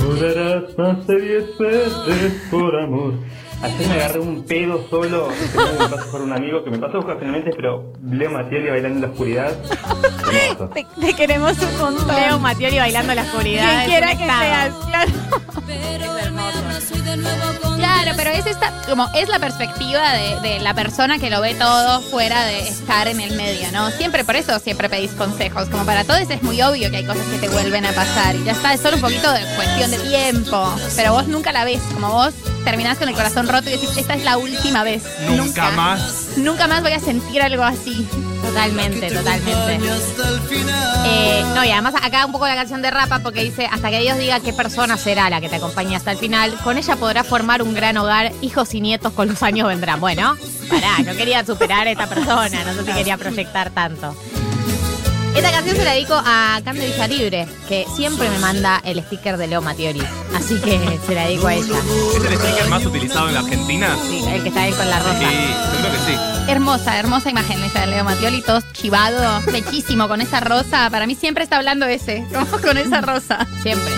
Durarás 0.04 0.78
más 0.78 1.08
de 1.08 1.22
diez 1.22 1.58
veces 1.58 2.34
por 2.52 2.76
amor. 2.80 3.14
Ayer 3.64 3.88
me 3.88 3.94
agarré 3.94 4.20
un 4.20 4.44
pedo 4.44 4.86
solo. 4.90 5.30
me 5.80 5.88
pasó 5.88 6.12
por 6.12 6.22
un 6.22 6.34
amigo 6.34 6.64
que 6.66 6.70
me 6.70 6.80
pasó 6.80 7.00
ocasionalmente, 7.00 7.52
pero 7.56 7.94
Leo 8.04 8.30
Matioli 8.30 8.70
bailando 8.70 8.98
en 8.98 9.02
la 9.02 9.08
oscuridad. 9.08 9.54
Te, 10.74 10.86
te 11.00 11.14
queremos 11.14 11.58
un 11.60 11.78
montón. 11.80 12.16
Leo 12.16 12.40
Matioli 12.40 12.78
bailando 12.78 13.12
en 13.14 13.16
la 13.16 13.24
oscuridad. 13.24 13.86
Quien 13.86 13.90
quiera 13.90 14.08
que 14.08 14.24
estado. 14.24 14.42
seas, 14.42 14.74
claro. 14.88 15.12
Pero 15.66 16.14
mañana 16.34 16.82
soy 16.82 17.02
de 17.02 17.18
nuevo 17.18 17.60
con 17.62 17.78
Claro, 17.78 18.12
pero 18.18 18.30
es 18.32 18.46
esta, 18.46 18.74
como 18.90 19.08
es 19.14 19.30
la 19.30 19.40
perspectiva 19.40 20.12
de, 20.14 20.40
de 20.42 20.60
la 20.60 20.74
persona 20.74 21.20
que 21.20 21.30
lo 21.30 21.40
ve 21.40 21.54
todo 21.56 22.02
fuera 22.02 22.44
de 22.46 22.68
estar 22.68 23.08
en 23.08 23.22
el 23.22 23.36
medio, 23.38 23.72
¿no? 23.72 23.92
Siempre, 23.92 24.26
por 24.26 24.36
eso 24.36 24.60
siempre 24.60 24.90
pedís 24.90 25.12
consejos. 25.12 25.70
Como 25.70 25.86
para 25.86 26.04
todos 26.04 26.30
es 26.30 26.44
muy 26.44 26.62
obvio 26.62 26.92
que 26.92 26.98
hay 26.98 27.06
cosas 27.06 27.26
que 27.28 27.38
te 27.38 27.50
vuelven 27.50 27.86
a 27.86 27.94
pasar. 27.94 28.36
Y 28.36 28.44
ya 28.44 28.52
está, 28.52 28.74
es 28.74 28.82
solo 28.82 28.96
un 28.98 29.02
poquito 29.02 29.32
de 29.32 29.40
cuestión 29.56 29.92
de 29.92 30.00
tiempo. 30.00 30.76
Pero 30.96 31.14
vos 31.14 31.28
nunca 31.28 31.54
la 31.54 31.64
ves, 31.64 31.82
como 31.94 32.12
vos 32.12 32.34
terminás 32.64 32.98
con 32.98 33.10
el 33.10 33.16
corazón 33.16 33.48
roto 33.48 33.70
y 33.70 33.74
decís, 33.74 33.90
esta 33.98 34.14
es 34.16 34.24
la 34.24 34.38
última 34.38 34.84
vez. 34.84 35.04
Nunca 35.30 35.72
más. 35.72 36.30
Nunca 36.38 36.68
más 36.68 36.82
voy 36.82 36.94
a 36.94 37.00
sentir 37.00 37.42
algo 37.42 37.64
así. 37.64 38.08
Totalmente, 38.42 39.10
totalmente. 39.10 39.80
Eh, 41.06 41.44
no, 41.56 41.64
y 41.64 41.72
además 41.72 41.96
acá 42.02 42.26
un 42.26 42.32
poco 42.32 42.48
la 42.48 42.56
canción 42.56 42.82
de 42.82 42.92
Rapa 42.92 43.20
porque 43.20 43.44
dice, 43.44 43.68
hasta 43.72 43.90
que 43.90 44.00
Dios 44.00 44.18
diga 44.18 44.40
qué 44.40 44.54
persona 44.54 44.98
será 44.98 45.30
la 45.30 45.42
que 45.42 45.50
te 45.50 45.56
acompañe 45.56 45.96
hasta 45.96 46.12
el 46.12 46.18
final, 46.18 46.54
con 46.64 46.78
ella 46.78 46.96
podrás 46.96 47.26
formar 47.26 47.62
un 47.62 47.74
gran 47.74 47.98
hogar, 47.98 48.32
hijos 48.42 48.74
y 48.74 48.82
nietos 48.82 49.14
con 49.14 49.30
los 49.30 49.44
años 49.44 49.68
vendrán. 49.68 50.00
Bueno, 50.00 50.36
pará, 50.70 51.00
no 51.06 51.16
quería 51.16 51.46
superar 51.46 51.88
a 51.88 51.92
esta 51.92 52.08
persona, 52.08 52.64
no 52.64 52.74
sé 52.74 52.86
si 52.86 52.92
quería 52.92 53.18
proyectar 53.18 53.72
tanto. 53.72 54.16
Esta 55.36 55.52
canción 55.52 55.76
se 55.76 55.84
la 55.84 55.94
dedico 55.94 56.14
a 56.14 56.62
Cande 56.64 56.86
Villalibre, 56.86 57.48
que 57.68 57.86
siempre 57.96 58.30
me 58.30 58.38
manda 58.38 58.80
el 58.86 59.02
sticker 59.04 59.38
de 59.38 59.48
Leo 59.48 59.62
Matioli. 59.62 60.04
Así 60.36 60.60
que 60.60 61.00
se 61.08 61.16
la 61.16 61.26
dedico 61.26 61.48
a 61.48 61.56
ella. 61.56 61.76
¿Es 62.16 62.24
el 62.24 62.38
sticker 62.38 62.68
más 62.70 62.86
utilizado 62.86 63.28
en 63.30 63.34
la 63.34 63.40
Argentina? 63.40 63.98
Sí, 64.08 64.24
el 64.28 64.44
que 64.44 64.50
está 64.50 64.62
ahí 64.62 64.74
con 64.74 64.88
la 64.88 65.00
rosa. 65.00 65.20
Sí, 65.20 65.26
yo 65.26 65.80
creo 65.80 65.92
que 65.92 66.12
sí. 66.12 66.52
Hermosa, 66.52 67.00
hermosa 67.00 67.30
imagen 67.32 67.64
esa 67.64 67.82
de 67.82 67.88
Leo 67.88 68.04
Matioli, 68.04 68.42
todo 68.42 68.62
chivado, 68.74 69.42
bellísimo, 69.52 70.08
con 70.08 70.22
esa 70.22 70.40
rosa. 70.40 70.90
Para 70.92 71.08
mí 71.08 71.16
siempre 71.16 71.44
está 71.44 71.58
hablando 71.58 71.88
ese, 71.88 72.26
como 72.32 72.62
con 72.62 72.78
esa 72.78 73.02
rosa. 73.02 73.48
Siempre. 73.64 73.94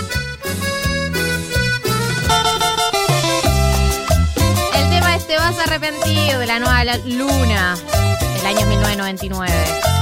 El 4.74 4.90
tema 4.90 5.16
es 5.16 5.28
Te 5.28 5.36
vas 5.36 5.58
a 5.60 5.64
arrepentir 5.64 6.38
de 6.38 6.46
la 6.46 6.60
nueva 6.60 6.84
Luna 7.06 7.76
del 8.38 8.46
año 8.46 8.66
1999. 8.68 9.95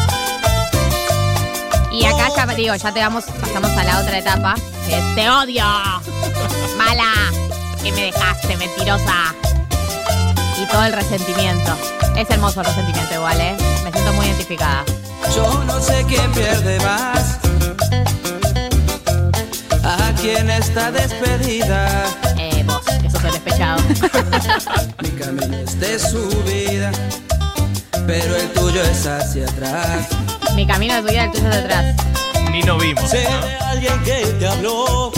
Y 1.93 2.05
acá 2.05 2.29
ya 2.35 2.45
digo, 2.55 2.75
ya 2.75 2.91
te 2.91 2.99
vamos, 2.99 3.25
pasamos 3.25 3.69
a 3.71 3.83
la 3.83 3.99
otra 3.99 4.17
etapa, 4.17 4.55
que 4.87 4.97
es 4.97 5.15
Te 5.15 5.29
odio, 5.29 5.63
mala, 6.77 7.13
que 7.83 7.91
me 7.91 8.05
dejaste, 8.05 8.57
mentirosa. 8.57 9.35
Y 10.59 10.65
todo 10.71 10.83
el 10.85 10.93
resentimiento. 10.93 11.77
Es 12.17 12.27
hermoso 12.31 12.61
el 12.61 12.65
resentimiento 12.65 13.13
igual, 13.13 13.39
¿eh? 13.39 13.55
Me 13.83 13.91
siento 13.91 14.11
muy 14.13 14.25
identificada. 14.25 14.83
Yo 15.35 15.63
no 15.65 15.79
sé 15.79 16.03
quién 16.07 16.31
pierde 16.31 16.79
más. 16.79 17.39
A 19.83 20.13
quien 20.19 20.49
está 20.49 20.91
despedida. 20.91 22.05
Eh, 22.39 22.63
vos, 22.65 22.81
que 23.01 23.09
sos 23.09 23.23
el 23.23 23.31
despechado. 23.33 23.81
Mi 25.01 25.09
camino 25.09 25.57
es 25.57 25.79
de 25.79 25.99
su 25.99 26.27
vida. 26.43 26.91
Pero 28.07 28.35
el 28.35 28.51
tuyo 28.53 28.81
es 28.81 29.05
hacia 29.05 29.45
atrás. 29.45 30.07
Mi 30.55 30.67
camino 30.67 30.95
de 30.95 31.01
tu 31.01 31.07
vida, 31.07 31.23
el 31.25 31.31
tuyo 31.31 31.49
es 31.49 31.55
detrás. 31.55 31.95
Ni 32.51 32.61
nos 32.61 32.81
vimos. 32.81 33.03
¿no? 33.03 33.63
alguien 33.67 34.03
que 34.03 34.25
te 34.39 34.47
habló. 34.47 35.11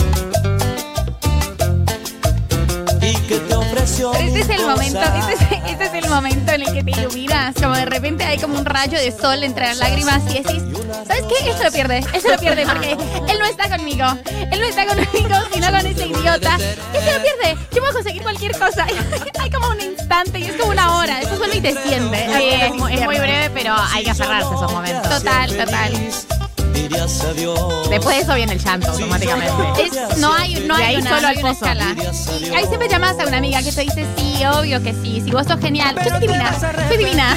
Pero 3.86 4.12
este 4.14 4.40
es 4.40 4.48
el 4.48 4.66
momento, 4.66 5.00
este 5.00 5.32
es, 5.32 5.70
este 5.70 5.84
es 5.84 5.94
el 5.94 6.10
momento 6.10 6.52
en 6.52 6.62
el 6.62 6.74
que 6.74 6.82
te 6.82 6.90
iluminas, 6.90 7.54
como 7.54 7.74
de 7.76 7.84
repente 7.86 8.24
hay 8.24 8.38
como 8.38 8.58
un 8.58 8.64
rayo 8.64 8.98
de 8.98 9.12
sol 9.12 9.42
entre 9.44 9.66
las 9.66 9.78
lágrimas 9.78 10.22
y 10.28 10.42
decís, 10.42 10.62
¿sabes 11.06 11.22
qué? 11.28 11.50
Él 11.50 11.56
se 11.56 11.64
lo 11.64 11.70
pierde, 11.70 11.98
él 12.12 12.20
se 12.20 12.28
lo 12.28 12.38
pierde 12.38 12.66
porque 12.66 12.92
él 12.92 13.38
no 13.38 13.46
está 13.46 13.68
conmigo, 13.68 14.06
él 14.50 14.60
no 14.60 14.66
está 14.66 14.86
conmigo, 14.86 15.36
sino 15.52 15.70
con 15.70 15.86
ese 15.86 16.06
idiota. 16.06 16.56
Él 16.56 17.04
se 17.04 17.12
lo 17.12 17.22
pierde, 17.22 17.56
yo 17.72 17.80
puedo 17.80 17.92
conseguir 17.92 18.22
cualquier 18.22 18.58
cosa. 18.58 18.86
hay 19.38 19.50
como 19.50 19.68
un 19.68 19.80
instante 19.80 20.40
y 20.40 20.44
es 20.44 20.56
como 20.56 20.72
una 20.72 20.96
hora, 20.96 21.20
eso 21.20 21.36
solo 21.36 21.54
y 21.54 21.60
te 21.60 21.72
siente. 21.72 22.26
Sí, 22.36 22.48
es, 22.60 22.74
muy, 22.74 22.92
es 22.92 23.04
muy 23.04 23.18
breve, 23.18 23.50
pero 23.50 23.74
hay 23.94 24.02
que 24.02 24.10
aferrarse 24.10 24.48
a 24.48 24.56
esos 24.56 24.72
momentos. 24.72 25.08
Total, 25.08 25.56
total. 25.56 26.35
Dirías 26.76 27.20
adiós. 27.22 27.90
Después 27.90 28.16
de 28.16 28.22
eso 28.22 28.34
viene 28.34 28.52
el 28.52 28.62
llanto 28.62 28.90
automáticamente. 28.92 29.82
Es- 29.82 30.18
no 30.18 30.32
hay, 30.32 30.54
no 30.66 30.74
hay 30.74 30.82
ahí 30.84 30.96
una, 30.96 31.10
solo 31.10 31.22
no 31.22 31.28
hay 31.28 31.36
al 31.36 31.42
una 31.44 31.52
pozo. 31.54 31.64
escala. 31.66 31.94
Y 32.40 32.54
ahí 32.54 32.66
siempre 32.66 32.88
llamas 32.88 33.18
a 33.18 33.24
una 33.26 33.36
amiga 33.38 33.62
que 33.62 33.72
te 33.72 33.80
dice, 33.82 34.06
sí, 34.16 34.44
obvio 34.44 34.82
que 34.82 34.92
sí, 34.92 35.20
si 35.24 35.30
vos 35.30 35.46
sos 35.46 35.60
genial. 35.60 35.96
Yo 36.04 36.10
soy 36.10 36.20
divina, 36.20 36.52
soy 36.88 36.96
divina. 36.96 37.36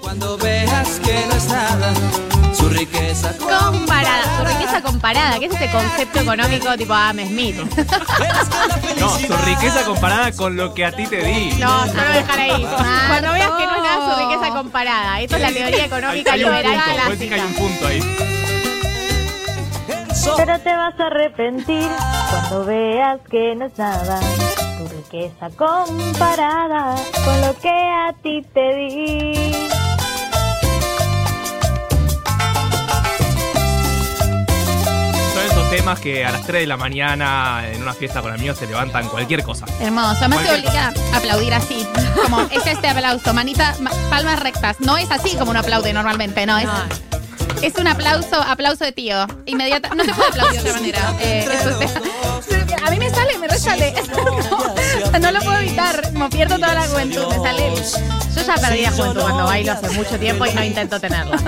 Cuando 0.00 0.36
veas 0.38 0.88
que 1.04 1.24
no 1.28 1.34
es 1.36 1.44
nada. 1.46 1.92
Su 2.56 2.68
riqueza. 2.68 3.32
Comparada, 3.36 4.38
su 4.38 4.44
riqueza 4.46 4.80
comparada, 4.80 5.38
que 5.38 5.46
es 5.46 5.54
ese 5.54 5.70
concepto 5.72 6.20
económico 6.20 6.76
tipo 6.76 6.94
Adam 6.94 7.18
Smith. 7.26 7.56
No, 9.00 9.18
su 9.18 9.36
riqueza 9.44 9.84
comparada 9.84 10.30
con 10.32 10.56
lo 10.56 10.72
que 10.72 10.84
a 10.84 10.92
ti 10.92 11.06
te 11.06 11.16
di. 11.24 11.50
No, 11.58 11.86
solo 11.86 12.08
dejar 12.12 12.38
ahí. 12.40 12.66
Cuando 13.08 13.32
veas 13.32 13.50
que 13.50 13.66
no 13.66 13.74
es 13.76 13.82
nada 13.82 14.14
su 14.14 14.20
riqueza 14.28 14.54
comparada. 14.54 15.20
Esto 15.20 15.36
es 15.36 15.42
la 15.42 15.48
teoría 15.52 15.76
Hay, 15.76 15.80
económica 15.86 16.32
hay 16.32 16.44
un 16.44 16.52
liberal 16.54 16.74
punto, 16.84 17.02
puedes 17.04 17.18
decir 17.18 17.28
que 17.28 17.34
hay 17.34 17.40
clásica. 17.40 17.62
un 17.62 17.68
punto 17.68 17.86
ahí. 17.88 18.43
Pero 20.36 20.58
te 20.60 20.76
vas 20.76 20.98
a 21.00 21.06
arrepentir 21.06 21.88
cuando 22.30 22.64
veas 22.64 23.20
que 23.30 23.54
no 23.56 23.66
es 23.66 23.78
nada. 23.78 24.20
Tu 24.78 24.88
riqueza 24.88 25.48
comparada 25.56 26.94
con 27.24 27.40
lo 27.40 27.54
que 27.58 27.68
a 27.68 28.12
ti 28.22 28.42
te 28.52 28.74
di. 28.74 29.54
Son 35.34 35.44
esos 35.44 35.70
temas 35.70 35.98
que 36.00 36.24
a 36.24 36.30
las 36.30 36.42
3 36.46 36.62
de 36.62 36.66
la 36.66 36.76
mañana 36.76 37.62
en 37.68 37.82
una 37.82 37.92
fiesta 37.92 38.22
con 38.22 38.32
amigos 38.32 38.58
se 38.58 38.66
levantan 38.66 39.08
cualquier 39.08 39.42
cosa. 39.42 39.66
Hermoso. 39.80 40.16
Además 40.20 40.38
te 40.40 40.46
Cualquier 40.46 40.68
obliga 40.70 40.92
a 41.12 41.16
aplaudir 41.16 41.54
así. 41.54 41.86
Como 42.22 42.40
es 42.42 42.66
este 42.66 42.88
aplauso. 42.88 43.34
Manita, 43.34 43.74
ma- 43.80 43.90
palmas 44.10 44.38
rectas. 44.40 44.80
No 44.80 44.96
es 44.96 45.10
así 45.10 45.36
como 45.36 45.50
uno 45.50 45.60
aplaude 45.60 45.92
normalmente, 45.92 46.46
no. 46.46 46.58
Es, 46.58 46.68
es 47.66 47.74
un 47.76 47.86
aplauso, 47.86 48.42
aplauso 48.42 48.84
de 48.84 48.92
tío. 48.92 49.26
Inmediata. 49.46 49.94
No 49.94 50.04
se 50.04 50.12
puede 50.12 50.28
aplaudir 50.28 50.62
de 50.62 50.70
otra 50.70 50.80
manera. 50.80 51.14
Eh, 51.20 51.48
a 52.84 52.90
mí 52.90 52.98
me 52.98 53.08
sale, 53.08 53.38
me 53.38 53.48
resale. 53.48 53.94
no 55.20 55.30
lo 55.32 55.40
puedo 55.40 55.58
evitar. 55.58 56.12
Como 56.12 56.28
pierdo 56.28 56.56
toda 56.56 56.74
la 56.74 56.82
juventud. 56.82 57.26
Me 57.28 57.36
sale. 57.36 57.72
Yo 58.34 58.42
ya 58.42 58.54
perdí 58.56 58.82
la 58.82 58.90
juventud 58.90 59.22
cuando 59.22 59.44
bailo 59.44 59.72
hace 59.72 59.90
mucho 59.90 60.18
tiempo 60.18 60.44
y 60.44 60.52
no 60.52 60.62
intento 60.62 61.00
tenerla. 61.00 61.38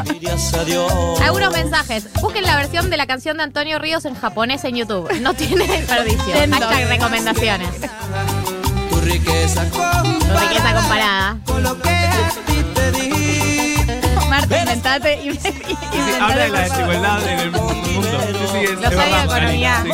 Algunos 1.23 1.53
mensajes. 1.53 2.09
Busquen 2.21 2.45
la 2.45 2.57
versión 2.57 2.89
de 2.89 2.97
la 2.97 3.07
canción 3.07 3.37
de 3.37 3.43
Antonio 3.43 3.79
Ríos 3.79 4.05
en 4.07 4.15
japonés 4.15 4.65
en 4.65 4.77
YouTube. 4.77 5.13
No 5.21 5.35
tiene 5.35 5.67
desperdicio. 5.67 6.35
Hashtag 6.35 6.89
recomendaciones. 6.89 7.69
Tu 8.91 9.01
riqueza 9.01 9.69
con, 9.71 10.19
Tu 10.19 10.39
riqueza 10.39 10.75
comparada 10.75 11.37
inventate. 14.67 15.21
y 15.25 15.39
habla 16.21 16.37
de 16.45 16.49
la 16.49 16.61
desigualdad 16.61 17.29
en 17.29 17.41
el 17.41 17.51
mundo. 17.53 17.75
Sí, 17.85 18.67
sí, 18.67 18.75
Lo 18.83 18.91
sabía 18.91 19.25
economía. 19.25 19.85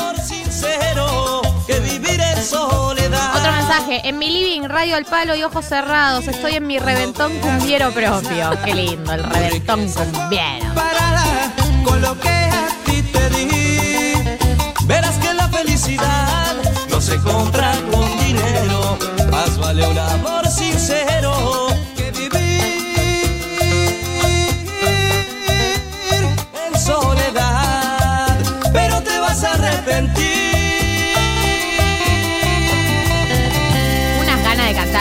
Que 1.67 1.81
vivir. 1.81 2.12
Otro 2.52 3.52
mensaje. 3.52 4.00
En 4.09 4.19
mi 4.19 4.31
living, 4.31 4.62
radio 4.69 4.97
al 4.97 5.05
palo 5.05 5.35
y 5.37 5.43
ojos 5.43 5.64
cerrados. 5.64 6.26
Estoy 6.26 6.57
en 6.57 6.67
mi 6.67 6.79
reventón 6.79 7.33
cumbiero 7.38 7.93
propio. 7.93 8.50
Qué 8.64 8.75
lindo, 8.75 9.12
el 9.12 9.23
reventón 9.23 9.88
cumbiero. 9.93 10.75
Parada 10.75 11.52
con 11.85 12.00
lo 12.00 12.19
que 12.19 12.29
a 12.29 12.69
ti 12.85 13.02
te 13.02 13.31
di. 13.31 14.38
Verás 14.87 15.17
que 15.19 15.35
la 15.35 15.49
felicidad 15.49 16.55
no 16.91 17.00
se 17.00 17.17
compra 17.19 17.73
con 17.91 18.19
dinero. 18.19 18.99
Más 19.31 19.57
vale 19.59 19.87
una 19.87 20.17
voz. 20.17 20.32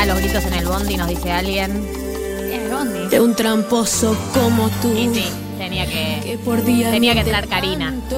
Los 0.05 0.17
gritos 0.19 0.43
en 0.45 0.53
el 0.53 0.65
bondi, 0.65 0.97
nos 0.97 1.07
dice 1.07 1.31
alguien. 1.31 1.71
En 1.71 2.61
el 2.61 2.71
bondi. 2.71 3.07
De 3.09 3.19
un 3.19 3.35
tramposo 3.35 4.17
como 4.33 4.69
tú. 4.81 4.91
Y 4.95 5.13
sí, 5.13 5.25
tenía 5.57 5.85
que. 5.85 6.21
Que 6.23 6.37
por 6.37 6.63
día 6.63 6.91
Tenía 6.91 7.13
que 7.13 7.21
entrar 7.21 7.47
Karina. 7.47 7.93
Sí, 8.09 8.15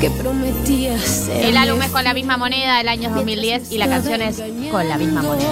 Que 0.00 0.10
prometía 0.10 0.98
ser. 0.98 1.44
El 1.44 1.56
álbum 1.56 1.82
es 1.82 1.90
con 1.90 2.04
la 2.04 2.14
misma 2.14 2.36
moneda 2.36 2.78
del 2.78 2.88
año 2.88 3.10
2010 3.10 3.72
y 3.72 3.78
la 3.78 3.88
canción 3.88 4.22
es 4.22 4.42
con 4.70 4.88
la 4.88 4.96
misma 4.96 5.22
moneda. 5.22 5.48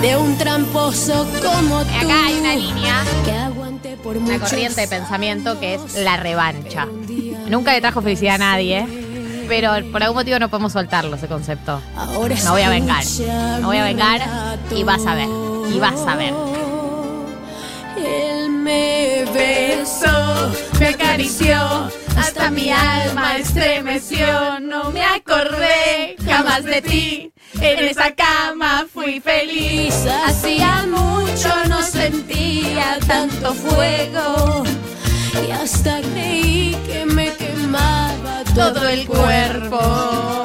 De 0.00 0.16
un 0.16 0.36
tramposo 0.38 1.26
como 1.42 1.82
tú. 1.82 1.90
Acá 1.90 2.26
hay 2.26 2.38
una 2.38 2.56
línea, 2.56 3.04
una 4.04 4.38
corriente 4.38 4.80
de 4.82 4.88
pensamiento 4.88 5.58
que 5.60 5.74
es 5.74 5.94
la 5.96 6.16
revancha. 6.16 6.86
Nunca 7.48 7.72
le 7.72 7.80
trajo 7.80 8.02
felicidad 8.02 8.36
a 8.36 8.38
nadie, 8.38 8.86
pero 9.48 9.72
por 9.92 10.02
algún 10.02 10.16
motivo 10.18 10.38
no 10.38 10.48
podemos 10.48 10.72
soltarlo 10.72 11.16
ese 11.16 11.28
concepto. 11.28 11.80
Ahora 11.96 12.34
Me 12.34 12.50
voy 12.50 12.62
a 12.62 12.70
vengar. 12.70 13.04
Me 13.60 13.64
voy 13.64 13.76
a 13.78 13.84
vengar 13.84 14.20
y 14.70 14.82
vas 14.84 15.06
a 15.06 15.14
ver. 15.14 15.28
Y 15.72 15.78
vas 15.78 16.00
a 16.06 16.16
ver. 16.16 16.32
Él 17.96 18.50
me 18.50 19.24
besó, 19.32 20.52
Me 20.78 20.88
acarició, 20.88 21.56
hasta 22.16 22.50
mi 22.50 22.70
alma 22.70 23.36
estremeció. 23.38 24.60
No 24.60 24.90
me 24.90 25.04
acordé 25.04 26.16
jamás 26.24 26.64
de 26.64 26.82
ti. 26.82 27.32
En 27.60 27.84
esa 27.84 28.14
cama 28.14 28.86
fui 28.92 29.20
feliz. 29.20 29.94
Hacía 30.26 30.86
mucho 30.86 31.48
no 31.68 31.82
sentía 31.82 32.98
tanto 33.06 33.54
fuego. 33.54 34.64
y 35.46 35.50
hasta 35.50 36.00
que 36.00 36.35
Todo 38.56 38.88
el 38.88 39.06
cuerpo. 39.06 39.78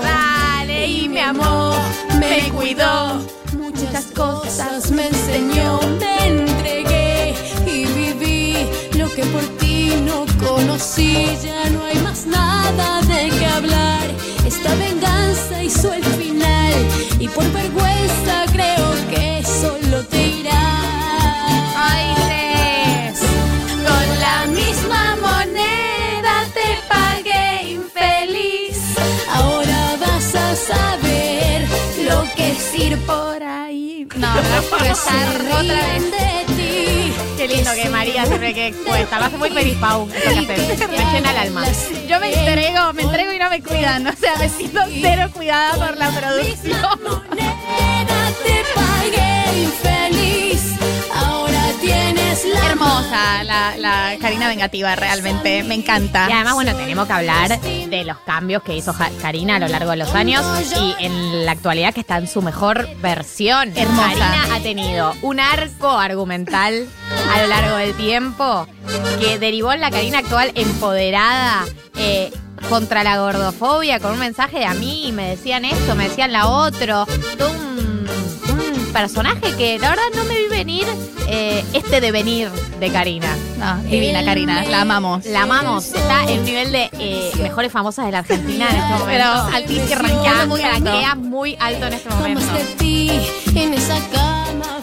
Dale, 0.03 0.85
y 0.85 1.07
me 1.07 1.21
amó, 1.21 1.73
me 2.19 2.49
cuidó. 2.49 3.21
Muchas 3.57 4.07
cosas 4.07 4.91
me 4.91 5.07
enseñó, 5.07 5.79
me 5.97 6.27
entregué 6.27 7.33
y 7.65 7.85
viví 7.85 8.67
lo 8.97 9.09
que 9.15 9.23
por 9.23 9.43
ti 9.59 9.93
no 10.05 10.25
conocí. 10.45 11.25
Ya 11.41 11.69
no 11.69 11.85
hay 11.85 11.99
más 11.99 12.25
nada 12.25 13.01
de 13.03 13.29
qué 13.29 13.45
hablar. 13.45 14.03
Esta 14.45 14.75
venganza 14.75 15.63
hizo 15.63 15.93
el 15.93 16.03
final 16.03 16.73
y 17.17 17.29
por 17.29 17.49
vergüenza 17.53 18.45
creo 18.51 18.91
que 19.09 19.30
ir 32.81 32.97
Por 32.99 33.43
ahí. 33.43 34.07
No, 34.15 34.33
se 34.35 34.59
otra 34.59 35.63
vez. 35.63 36.11
de 36.11 36.53
ti. 36.55 37.13
Qué 37.37 37.47
lindo 37.47 37.71
que 37.73 37.89
María 37.89 38.25
siempre 38.25 38.53
que 38.53 38.73
cuesta. 38.85 39.19
Lo 39.19 39.25
hace 39.25 39.37
muy 39.37 39.49
feliz, 39.49 39.77
Pau. 39.77 40.07
Me 40.07 41.13
llena 41.13 41.31
el 41.31 41.37
alma. 41.37 41.63
Yo 42.07 42.19
me 42.19 42.33
entrego, 42.33 42.93
me 42.93 43.03
entrego 43.03 43.31
y 43.31 43.39
no 43.39 43.49
me 43.49 43.61
cuidan. 43.61 44.07
O 44.07 44.13
sea, 44.13 44.35
me 44.37 44.49
siento 44.49 44.81
cero 45.01 45.29
cuidada 45.33 45.73
por 45.75 45.97
la 45.97 46.09
producción. 46.11 46.99
te 48.43 48.65
pagué 48.75 49.63
infeliz. 49.63 50.90
Hermosa 52.45 53.43
la, 53.43 53.77
la 53.77 54.15
Karina 54.19 54.47
Vengativa, 54.47 54.95
realmente. 54.95 55.63
Me 55.63 55.75
encanta. 55.75 56.27
Y 56.29 56.33
además, 56.33 56.53
bueno, 56.55 56.75
tenemos 56.75 57.07
que 57.07 57.13
hablar 57.13 57.59
de 57.61 58.03
los 58.05 58.17
cambios 58.19 58.63
que 58.63 58.75
hizo 58.75 58.93
Karina 59.21 59.55
a 59.57 59.59
lo 59.59 59.67
largo 59.67 59.91
de 59.91 59.97
los 59.97 60.13
años 60.13 60.43
y 60.77 60.95
en 61.03 61.45
la 61.45 61.51
actualidad 61.51 61.93
que 61.93 62.01
está 62.01 62.17
en 62.17 62.27
su 62.27 62.41
mejor 62.41 62.87
versión. 63.01 63.71
Hermosa. 63.75 64.09
Karina 64.11 64.55
ha 64.55 64.59
tenido 64.61 65.13
un 65.21 65.39
arco 65.39 65.89
argumental 65.89 66.87
a 67.33 67.41
lo 67.41 67.47
largo 67.47 67.75
del 67.77 67.93
tiempo 67.95 68.67
que 69.19 69.37
derivó 69.39 69.73
en 69.73 69.81
la 69.81 69.91
Karina 69.91 70.19
actual 70.19 70.51
empoderada. 70.55 71.65
eh, 71.95 72.31
contra 72.69 73.03
la 73.03 73.17
gordofobia 73.17 73.99
con 73.99 74.13
un 74.13 74.19
mensaje 74.19 74.59
de 74.59 74.65
a 74.65 74.73
mí, 74.75 75.11
me 75.13 75.29
decían 75.31 75.65
esto, 75.65 75.95
me 75.95 76.07
decían 76.07 76.31
la 76.31 76.47
otro, 76.47 77.05
todo 77.37 77.51
un, 77.51 78.07
un 78.49 78.93
personaje 78.93 79.55
que 79.57 79.77
la 79.79 79.89
verdad 79.89 80.03
no 80.15 80.23
me 80.25 80.37
vi 80.39 80.45
venir 80.63 80.85
eh, 81.27 81.65
este 81.73 82.01
devenir 82.01 82.49
de 82.79 82.91
Karina. 82.91 83.35
No, 83.57 83.81
divina 83.81 84.23
Karina, 84.23 84.63
la 84.65 84.81
amamos. 84.81 85.25
La 85.25 85.43
amamos. 85.43 85.87
Está 85.87 86.23
en 86.29 86.45
nivel 86.45 86.71
de 86.71 86.89
eh, 86.99 87.31
mejores 87.41 87.71
famosas 87.71 88.05
de 88.05 88.11
la 88.11 88.19
Argentina 88.19 88.69
en 88.69 88.75
este 88.75 88.93
momento. 88.93 89.05
Pero 89.07 89.25
altísimo, 89.55 90.47
muy 90.47 90.61
alto. 90.61 91.15
Muy 91.15 91.57
alto 91.59 91.87
en 91.87 91.93
este 91.93 92.09
momento. 92.09 92.41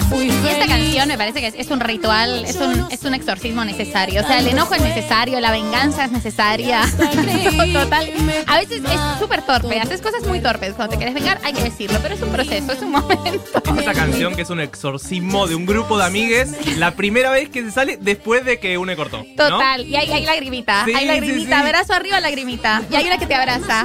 Fui 0.08 0.26
Y 0.26 0.48
esta 0.48 0.66
canción 0.66 1.08
me 1.08 1.18
parece 1.18 1.40
que 1.40 1.48
es, 1.48 1.54
es 1.56 1.70
un 1.70 1.80
ritual, 1.80 2.44
es 2.44 2.56
un, 2.56 2.86
es 2.90 3.02
un 3.04 3.14
exorcismo 3.14 3.64
necesario. 3.64 4.22
O 4.22 4.26
sea, 4.26 4.38
el 4.38 4.48
enojo 4.48 4.74
es 4.74 4.82
necesario, 4.82 5.38
la 5.40 5.50
venganza 5.50 6.04
es 6.04 6.12
necesaria. 6.12 6.82
Total. 7.72 8.10
A 8.46 8.58
veces 8.58 8.82
es 8.84 9.18
súper 9.18 9.42
torpe, 9.42 9.78
haces 9.80 10.00
cosas 10.00 10.22
muy 10.24 10.40
torpes. 10.40 10.74
Cuando 10.74 10.92
te 10.92 10.96
quieres 10.96 11.14
vengar, 11.14 11.40
hay 11.44 11.52
que 11.52 11.62
decirlo, 11.62 11.98
pero 12.02 12.14
es 12.14 12.22
un 12.22 12.30
proceso, 12.30 12.72
es 12.72 12.80
un 12.82 12.92
momento. 12.92 13.62
Esa 13.78 13.92
canción 13.92 14.34
que 14.34 14.42
es 14.42 14.50
un 14.50 14.60
exorcismo 14.60 15.46
de 15.46 15.54
un 15.54 15.66
grupo 15.66 15.98
de 15.98 16.04
amigues, 16.06 16.50
la 16.76 16.92
primera 16.92 17.30
vez 17.30 17.48
que 17.50 17.62
se 17.62 17.70
sale 17.70 17.98
después 18.00 18.44
de 18.44 18.58
que 18.58 18.78
une 18.78 18.96
cortó. 18.96 19.18
¿no? 19.18 19.34
Total. 19.50 19.86
Y 19.86 19.96
hay, 19.96 20.10
hay 20.10 20.24
lagrimita, 20.24 20.84
Sí, 20.84 20.92
hay 20.94 21.06
lagrimita, 21.06 21.56
sí, 21.58 21.62
sí. 21.62 21.68
brazo 21.68 21.92
arriba, 21.92 22.20
lagrimita. 22.20 22.82
Y 22.90 22.96
hay 22.96 23.06
una 23.06 23.18
que 23.18 23.26
te 23.26 23.34
abraza. 23.34 23.84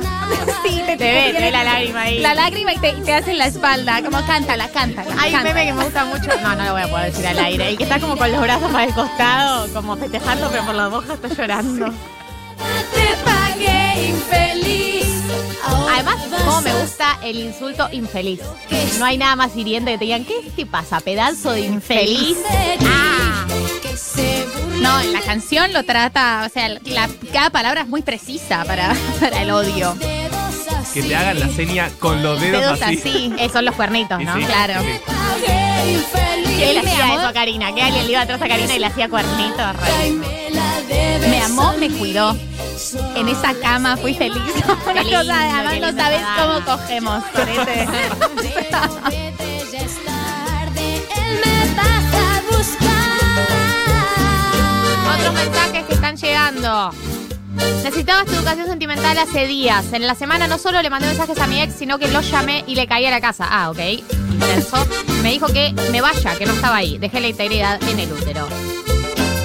Sí, 0.66 0.82
te, 0.86 0.98
Te 0.98 1.12
ve, 1.12 1.34
te 1.34 1.42
ve 1.42 1.52
la 1.52 1.64
lágrima 1.64 2.02
ahí. 2.02 2.20
La 2.20 2.34
lágrima 2.34 2.74
y 2.74 2.78
te, 2.78 2.90
y 2.90 3.02
te 3.02 3.14
hace 3.14 3.32
en 3.32 3.38
la 3.38 3.48
espalda, 3.48 4.02
como 4.02 4.26
cántala, 4.26 4.70
cántala. 4.70 5.16
Hay 5.20 5.34
un 5.36 5.44
meme 5.44 5.66
que 5.66 5.74
me 5.74 5.84
gusta 5.84 6.06
mucho. 6.06 6.13
No, 6.42 6.56
no 6.56 6.64
lo 6.66 6.72
voy 6.74 6.82
a 6.82 6.88
poder 6.88 7.12
decir 7.12 7.28
al 7.28 7.40
aire. 7.40 7.70
El 7.70 7.78
que 7.78 7.84
está 7.84 8.00
como 8.00 8.16
con 8.18 8.32
los 8.32 8.42
brazos 8.42 8.72
para 8.72 8.84
el 8.86 8.94
costado, 8.94 9.68
como 9.74 9.96
festejando, 9.98 10.50
pero 10.52 10.66
por 10.66 10.76
la 10.76 10.88
boca 10.88 11.14
está 11.14 11.28
llorando. 11.30 11.86
Te 12.94 13.16
pagué 13.26 14.10
infeliz. 14.10 15.06
Además, 15.94 16.16
como 16.46 16.62
me 16.62 16.74
gusta 16.74 17.18
el 17.24 17.40
insulto 17.40 17.88
infeliz. 17.92 18.42
No 19.00 19.06
hay 19.06 19.18
nada 19.18 19.36
más 19.36 19.56
hiriente 19.56 19.92
que 19.94 19.98
te 19.98 20.06
digan, 20.06 20.26
¿qué 20.26 20.52
te 20.56 20.66
pasa, 20.66 21.00
pedazo 21.00 21.52
de 21.52 21.62
infeliz? 21.62 22.38
Ah, 22.86 23.46
No, 24.82 25.00
en 25.00 25.14
la 25.14 25.22
canción 25.22 25.72
lo 25.74 25.84
trata, 25.84 26.44
o 26.46 26.50
sea, 26.54 26.70
la- 26.70 27.10
cada 27.32 27.50
palabra 27.50 27.82
es 27.82 27.88
muy 27.88 28.02
precisa 28.02 28.64
para, 28.66 28.94
para 29.20 29.42
el 29.42 29.52
odio. 29.52 29.96
Que 30.94 31.02
te 31.04 31.16
hagan 31.16 31.40
la 31.40 31.50
seña 31.50 31.90
con 32.00 32.22
los 32.22 32.40
dedos, 32.40 32.62
Dedos 32.62 32.82
así. 32.82 32.98
así. 33.00 33.34
esos 33.40 33.54
son 33.54 33.66
los 33.66 33.76
cuernitos, 33.76 34.22
¿no? 34.22 34.36
sí, 34.36 34.44
Claro. 34.46 34.74
sí, 34.82 34.88
sí. 34.88 35.00
Pagué 35.06 35.92
infeliz. 35.94 36.58
¿Quién 36.58 36.76
le 36.76 36.84
Me 36.84 36.92
hacía 36.92 37.06
amó. 37.06 37.14
eso 37.20 37.28
a 37.28 37.34
Karina? 37.34 37.74
Que 37.74 37.82
alguien 37.82 38.06
le 38.06 38.12
iba 38.12 38.22
atrás 38.22 38.42
a 38.42 38.48
Karina 38.48 38.76
y 38.76 38.80
le 38.80 38.86
hacía 38.86 39.10
cuernitos. 39.10 39.76
Me 41.30 41.42
amó, 41.42 41.74
me 41.80 41.90
cuidó. 41.90 42.38
En 43.16 43.28
esa 43.30 43.54
cama 43.56 43.98
fui 43.98 44.14
feliz. 44.14 44.38
Una 44.92 45.02
lindo, 45.04 45.20
cosa, 45.20 45.42
además 45.42 45.74
qué 45.74 45.80
no 45.80 45.88
linda 45.88 46.04
sabes 46.04 46.22
cómo 46.38 46.78
cogemos 46.78 47.24
con 47.26 47.50
este. 47.50 47.88
Vete, 49.10 49.66
ya 49.72 49.80
es 49.80 50.06
tarde. 50.06 50.96
Él 51.16 51.40
me 51.44 51.76
vas 51.76 52.14
a 52.14 52.56
buscar. 52.56 52.94
Otros 55.18 55.34
mensajes 55.34 55.86
que 55.86 55.94
están 55.94 56.18
llegando. 56.18 56.92
Necesitabas 57.84 58.26
tu 58.26 58.34
educación 58.34 58.68
sentimental 58.68 59.18
hace 59.18 59.46
días. 59.46 59.92
En 59.94 60.08
la 60.08 60.16
semana 60.16 60.48
no 60.48 60.58
solo 60.58 60.82
le 60.82 60.90
mandé 60.90 61.08
mensajes 61.08 61.38
a 61.40 61.48
mi 61.48 61.62
ex, 61.62 61.74
sino 61.74 62.00
que 62.00 62.08
lo 62.08 62.22
llamé 62.22 62.64
y 62.68 62.76
le 62.76 62.88
caí 62.88 63.06
a 63.06 63.12
la 63.12 63.22
casa. 63.22 63.48
Ah, 63.50 63.70
ok. 63.70 63.80
Intenso. 64.32 64.88
Me 65.22 65.32
dijo 65.32 65.48
que 65.48 65.74
me 65.92 66.02
vaya, 66.02 66.36
que 66.38 66.46
no 66.46 66.54
estaba 66.54 66.78
ahí. 66.78 66.98
Dejé 66.98 67.20
la 67.20 67.28
integridad 67.28 67.82
en 67.84 68.00
el 68.00 68.12
útero. 68.12 68.48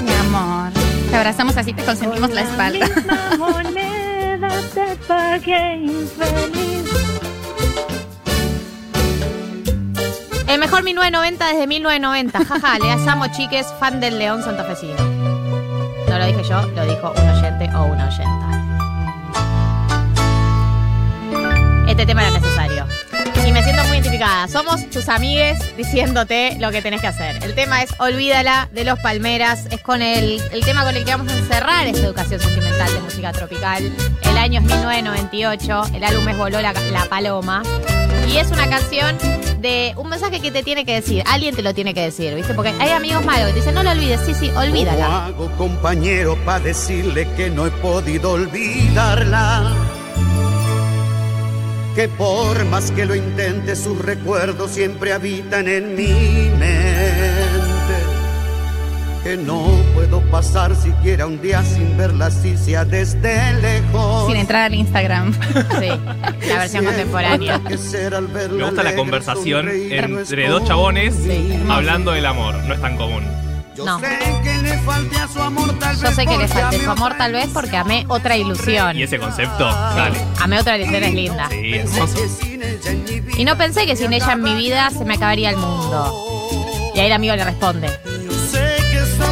Mi 0.04 0.12
amor. 0.12 0.72
Te 1.11 1.16
abrazamos 1.16 1.57
así, 1.57 1.72
te 1.72 1.85
consentimos 1.85 2.31
la 2.31 2.42
espalda. 2.42 2.87
misma 2.87 3.31
moneda 3.38 4.48
te 4.74 4.96
pagué 5.07 5.76
infeliz. 5.85 6.85
El 10.46 10.59
mejor 10.59 10.83
1990 10.83 11.46
desde 11.48 11.66
1990. 11.66 12.44
Jaja, 12.44 12.78
le 12.78 12.92
amo 12.92 13.26
chiques, 13.37 13.66
fan 13.78 14.00
del 14.00 14.18
León 14.18 14.42
santafesino. 14.42 15.17
No 16.09 16.18
lo 16.18 16.27
dije 16.27 16.42
yo, 16.42 16.62
lo 16.62 16.87
dijo 16.87 17.12
un 17.16 17.29
oyente 17.29 17.71
o 17.75 17.85
una 17.85 18.09
oyenta. 18.09 18.49
Este 21.88 22.07
tema 22.07 22.23
era 22.23 22.38
necesario. 22.38 22.87
Y 23.49 23.53
me 23.53 23.62
siento 23.62 23.83
muy 23.85 23.97
identificada. 23.97 24.47
Somos 24.47 24.90
tus 24.90 25.09
amigues 25.09 25.75
diciéndote 25.75 26.59
lo 26.61 26.71
que 26.71 26.83
tenés 26.83 27.01
que 27.01 27.07
hacer. 27.07 27.42
El 27.42 27.55
tema 27.55 27.83
es 27.83 27.90
Olvídala 27.99 28.68
de 28.73 28.85
los 28.85 28.99
Palmeras. 28.99 29.64
Es 29.71 29.81
con 29.81 30.03
el, 30.03 30.38
el 30.53 30.64
tema 30.66 30.85
con 30.85 30.94
el 30.94 31.07
que 31.07 31.12
vamos 31.12 31.33
a 31.33 31.38
encerrar 31.38 31.87
esta 31.87 32.05
educación 32.05 32.40
sentimental 32.40 32.92
de 32.92 33.01
música 33.01 33.33
tropical. 33.33 33.90
El 34.21 34.37
año 34.37 34.61
es 34.61 34.66
1998. 34.66 35.83
El 35.94 36.05
álbum 36.05 36.29
es 36.29 36.37
Voló 36.37 36.61
la, 36.61 36.75
la 36.92 37.07
Paloma. 37.07 37.62
Y 38.29 38.37
es 38.37 38.51
una 38.51 38.68
canción 38.68 39.16
de 39.61 39.92
un 39.97 40.09
mensaje 40.09 40.40
que 40.40 40.51
te 40.51 40.62
tiene 40.62 40.85
que 40.85 40.94
decir. 40.94 41.23
Alguien 41.27 41.55
te 41.55 41.62
lo 41.62 41.75
tiene 41.75 41.94
que 41.94 42.03
decir, 42.03 42.35
¿viste? 42.35 42.55
Porque 42.55 42.73
hay 42.79 42.90
amigos 42.90 43.25
malos 43.25 43.47
que 43.49 43.53
te 43.55 43.59
dicen, 43.61 43.75
no 43.75 43.83
lo 43.83 43.90
olvides. 43.90 44.21
Sí, 44.25 44.35
sí, 44.35 44.49
¿Cómo 44.49 44.61
olvídala. 44.61 45.27
hago, 45.27 45.51
compañero, 45.57 46.37
para 46.44 46.61
decirle 46.61 47.29
que 47.37 47.51
no 47.51 47.66
he 47.66 47.71
podido 47.71 48.33
olvidarla? 48.33 49.73
Que 51.94 52.09
por 52.09 52.64
más 52.66 52.90
que 52.92 53.05
lo 53.07 53.14
intente, 53.16 53.75
sus 53.75 53.99
recuerdos 53.99 54.71
siempre 54.71 55.12
habitan 55.12 55.66
en 55.66 55.97
mi 55.97 56.07
mente. 56.57 57.97
Que 59.25 59.37
no 59.37 59.77
puedo 59.94 60.20
pasar 60.31 60.74
siquiera 60.77 61.27
un 61.27 61.40
día 61.40 61.62
sin 61.62 61.96
verla 61.96 62.27
así 62.27 62.57
sea 62.57 62.85
desde 62.85 63.53
lejos. 63.61 64.27
Sin 64.27 64.37
entrar 64.37 64.62
al 64.64 64.74
Instagram. 64.74 65.33
Sí, 65.81 65.88
la 66.48 66.59
versión 66.59 66.85
contemporánea. 66.85 67.59
Me 67.59 68.64
gusta 68.64 68.83
la 68.83 68.94
conversación 68.96 69.68
entre 69.68 70.48
dos 70.48 70.64
chabones 70.64 71.14
Sí. 71.14 71.59
hablando 71.68 72.12
del 72.12 72.27
amor. 72.27 72.55
No 72.64 72.74
es 72.74 72.81
tan 72.81 72.96
común. 72.96 73.22
Yo 73.77 73.85
No. 73.85 74.01
sé 74.01 74.18
que 74.42 74.59
le 74.59 74.79
falte 74.79 75.16
a 75.16 75.29
su 75.29 75.40
amor 75.40 75.79
tal 75.79 75.96
Yo 75.96 76.03
vez 76.03 76.14
sé 76.16 76.27
que 76.27 76.31
le 76.37 76.37
porque 76.38 76.48
falté 76.48 76.85
su 76.85 76.90
amor 76.90 77.07
otra 77.12 77.18
tal 77.18 77.33
vez 77.33 77.46
porque 77.55 77.77
amé 77.77 78.05
otra 78.09 78.37
ilusión. 78.37 78.96
Y 78.96 79.03
ese 79.05 79.18
concepto, 79.18 79.64
dale. 79.66 80.18
Amé 80.40 80.59
otra 80.59 80.77
ilusión 80.77 81.05
es 81.05 81.14
linda. 81.14 81.48
Sí, 81.51 81.74
hermoso. 81.74 82.18
Y 83.37 83.44
no 83.44 83.57
pensé 83.57 83.87
que 83.87 83.94
sin 83.94 84.12
ella 84.12 84.33
en 84.33 84.42
mi 84.42 84.55
vida 84.57 84.90
se 84.90 85.05
me 85.05 85.14
acabaría 85.14 85.51
el 85.51 85.57
mundo. 85.57 86.90
Y 86.94 86.98
ahí 87.01 87.07
el 87.07 87.12
amigo 87.12 87.37
le 87.37 87.44
responde. 87.44 87.88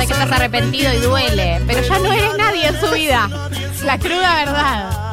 Sé 0.06 0.14
que 0.14 0.22
estás 0.22 0.32
arrepentido 0.32 0.92
y 0.94 0.98
duele, 0.98 1.60
pero 1.66 1.82
ya 1.82 1.98
no 1.98 2.12
eres 2.12 2.36
nadie 2.38 2.68
en 2.68 2.80
su 2.80 2.90
vida. 2.92 3.28
La 3.84 3.98
cruda 3.98 4.36
verdad. 4.36 5.06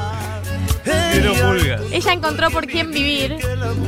Ella 1.92 2.14
encontró 2.14 2.52
por 2.52 2.68
quién 2.68 2.92
vivir 2.92 3.38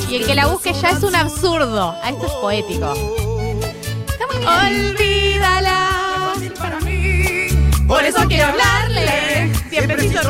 y 0.10 0.16
el 0.16 0.26
que 0.26 0.34
la 0.34 0.48
busque 0.48 0.74
ya 0.74 0.90
es 0.90 1.04
un 1.04 1.16
absurdo. 1.16 1.96
Ah, 2.04 2.10
esto 2.10 2.26
es 2.26 2.32
poético. 2.34 2.94
Está 4.08 4.26
muy 4.28 4.38
bien. 4.38 4.96
Olvídala. 4.96 6.34
Por 7.88 8.04
eso 8.04 8.26
quiero 8.28 8.46
hablarle. 8.48 9.52
Siempre 9.70 9.98
quiso 9.98 10.24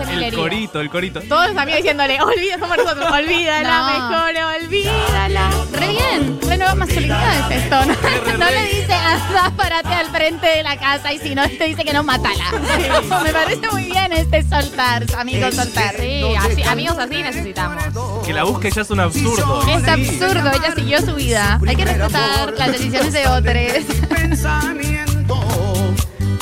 El 0.00 0.34
corito, 0.34 0.80
el 0.80 0.90
corito. 0.90 1.20
Todos 1.22 1.48
los 1.48 1.56
amigos 1.56 1.78
diciéndole, 1.82 2.20
olvida, 2.20 2.58
somos 2.58 2.76
nosotros, 2.76 3.06
olvídala, 3.12 3.78
No. 3.78 4.08
mejor, 4.10 4.62
olvídala. 4.62 5.50
Re 5.72 5.88
bien, 5.88 6.38
re 6.48 6.56
nueva 6.56 6.74
masculinidad 6.74 7.50
es 7.52 7.62
esto. 7.64 7.76
No, 7.84 8.38
No 8.38 8.50
le 8.50 8.64
dice, 8.66 8.92
anda, 8.94 9.52
párate 9.56 9.88
al 9.94 10.06
frente 10.06 10.46
de 10.46 10.62
la 10.62 10.76
casa 10.76 11.12
y 11.12 11.18
si 11.18 11.34
no 11.34 11.42
te 11.48 11.64
dice 11.64 11.84
que 11.84 11.92
no, 11.92 12.02
mátala. 12.02 12.44
Me 13.22 13.32
parece 13.32 13.68
muy 13.70 13.84
bien 13.84 14.12
este 14.12 14.42
soltar, 14.48 15.04
amigos, 15.18 15.54
soltar. 15.54 15.94
Sí, 15.98 16.24
así- 16.38 16.62
amigos 16.62 16.98
así 16.98 17.22
necesitamos. 17.22 17.82
Que 18.24 18.32
la 18.32 18.44
busque 18.44 18.70
ya 18.70 18.82
es 18.82 18.90
un 18.90 19.00
absurdo. 19.00 19.62
Es 19.68 19.86
absurdo, 19.88 20.50
ella 20.50 20.74
siguió 20.74 21.00
su 21.00 21.14
vida. 21.14 21.58
Hay 21.66 21.76
que 21.76 21.84
respetar 21.84 22.52
las 22.56 22.72
decisiones 22.72 23.12
de 23.12 23.26
otros. 23.28 24.08
pensamiento. 24.08 25.40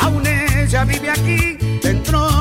Aún 0.01 0.27
ella 0.27 0.85
vive 0.85 1.11
aquí, 1.11 1.57
dentro 1.83 2.40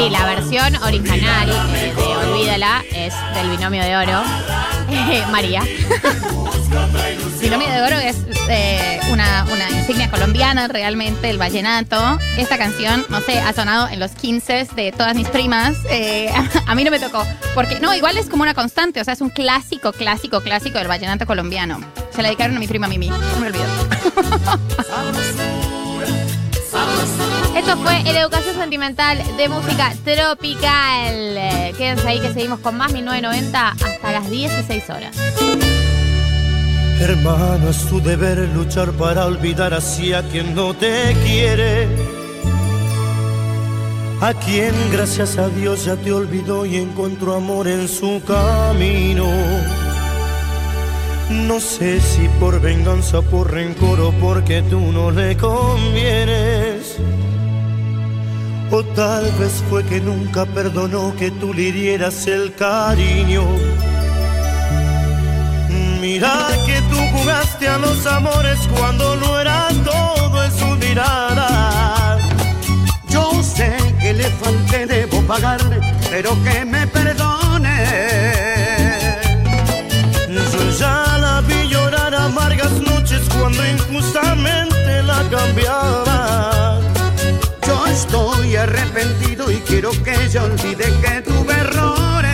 Sí, 0.00 0.08
la 0.08 0.24
versión 0.24 0.76
original 0.76 1.50
eh, 1.74 1.92
de 1.94 2.02
Olvídala 2.02 2.82
es 2.90 3.12
del 3.34 3.50
binomio 3.50 3.82
de 3.82 3.98
oro. 3.98 4.22
María. 5.30 5.62
Binomio 7.40 7.68
de 7.68 7.82
Oro 7.82 7.98
es 7.98 8.16
eh, 8.48 8.98
una, 9.12 9.44
una 9.52 9.68
insignia 9.70 10.10
colombiana 10.10 10.68
realmente, 10.68 11.28
el 11.28 11.36
vallenato. 11.36 12.18
Esta 12.38 12.56
canción, 12.56 13.04
no 13.10 13.20
sé, 13.20 13.40
ha 13.40 13.52
sonado 13.52 13.88
en 13.88 14.00
los 14.00 14.12
15 14.12 14.68
de 14.74 14.92
todas 14.92 15.14
mis 15.14 15.28
primas. 15.28 15.76
Eh, 15.90 16.32
a 16.66 16.74
mí 16.74 16.82
no 16.82 16.90
me 16.90 16.98
tocó. 16.98 17.22
Porque, 17.54 17.78
no, 17.78 17.94
igual 17.94 18.16
es 18.16 18.26
como 18.30 18.42
una 18.42 18.54
constante, 18.54 19.02
o 19.02 19.04
sea, 19.04 19.12
es 19.12 19.20
un 19.20 19.28
clásico, 19.28 19.92
clásico, 19.92 20.40
clásico 20.40 20.78
del 20.78 20.88
vallenato 20.88 21.26
colombiano. 21.26 21.78
Se 22.14 22.22
la 22.22 22.28
dedicaron 22.28 22.56
a 22.56 22.60
mi 22.60 22.66
prima 22.66 22.88
Mimi, 22.88 23.10
no 23.10 23.40
me 23.40 23.48
olvido. 23.48 23.66
Esto 27.56 27.76
fue 27.78 28.00
el 28.00 28.16
Educación 28.16 28.56
Sentimental 28.56 29.18
de 29.36 29.48
Música 29.48 29.92
Tropical. 30.04 31.74
Quédense 31.76 32.08
ahí 32.08 32.20
que 32.20 32.32
seguimos 32.32 32.60
con 32.60 32.76
más 32.76 32.92
1990 32.92 33.68
hasta 33.68 34.12
las 34.12 34.30
16 34.30 34.90
horas. 34.90 35.16
Hermano, 37.00 37.70
es 37.70 37.78
tu 37.86 38.00
deber 38.00 38.38
luchar 38.54 38.92
para 38.92 39.24
olvidar 39.24 39.72
así 39.72 40.12
a 40.12 40.22
quien 40.22 40.54
no 40.54 40.74
te 40.74 41.16
quiere. 41.24 41.88
A 44.20 44.34
quien 44.34 44.74
gracias 44.92 45.38
a 45.38 45.48
Dios 45.48 45.86
ya 45.86 45.96
te 45.96 46.12
olvidó 46.12 46.66
y 46.66 46.76
encontró 46.76 47.36
amor 47.36 47.68
en 47.68 47.88
su 47.88 48.20
camino. 48.26 49.24
No 51.30 51.58
sé 51.58 52.00
si 52.00 52.28
por 52.38 52.60
venganza, 52.60 53.22
por 53.22 53.50
rencor 53.50 53.98
o 54.00 54.12
porque 54.12 54.60
tú 54.62 54.80
no 54.92 55.10
le 55.10 55.36
convienes. 55.38 56.69
O 58.72 58.84
tal 58.94 59.24
vez 59.32 59.62
fue 59.68 59.84
que 59.84 60.00
nunca 60.00 60.46
perdonó 60.46 61.14
que 61.16 61.30
tú 61.32 61.52
le 61.52 61.72
dieras 61.72 62.26
el 62.28 62.54
cariño. 62.54 63.44
Mira 66.00 66.48
que 66.66 66.80
tú 66.90 66.96
jugaste 67.12 67.68
a 67.68 67.78
los 67.78 68.06
amores 68.06 68.58
cuando 68.76 69.16
no 69.16 69.40
era 69.40 69.68
todo 69.84 70.44
en 70.44 70.52
su 70.52 70.66
mirada. 70.86 72.18
Yo 73.08 73.42
sé 73.42 73.76
que 74.00 74.14
le 74.14 74.24
falté, 74.30 74.86
debo 74.86 75.20
pagarle, 75.22 75.78
pero 76.10 76.30
que 76.42 76.64
me 76.64 76.86
perdone. 76.86 77.76
Yo 80.52 80.70
ya 80.78 81.18
la 81.18 81.40
vi 81.42 81.68
llorar 81.68 82.14
amargas 82.14 82.72
noches 82.80 83.22
cuando 83.36 83.60
injustamente 83.66 85.02
la 85.02 85.22
cambiaba. 85.28 85.99
Yo 88.10 88.32
estoy 88.32 88.56
arrepentido 88.56 89.50
y 89.50 89.56
quiero 89.58 89.90
que 90.02 90.12
ella 90.24 90.44
olvide 90.44 90.84
que 91.00 91.22
tuve 91.22 91.52
errores. 91.52 92.30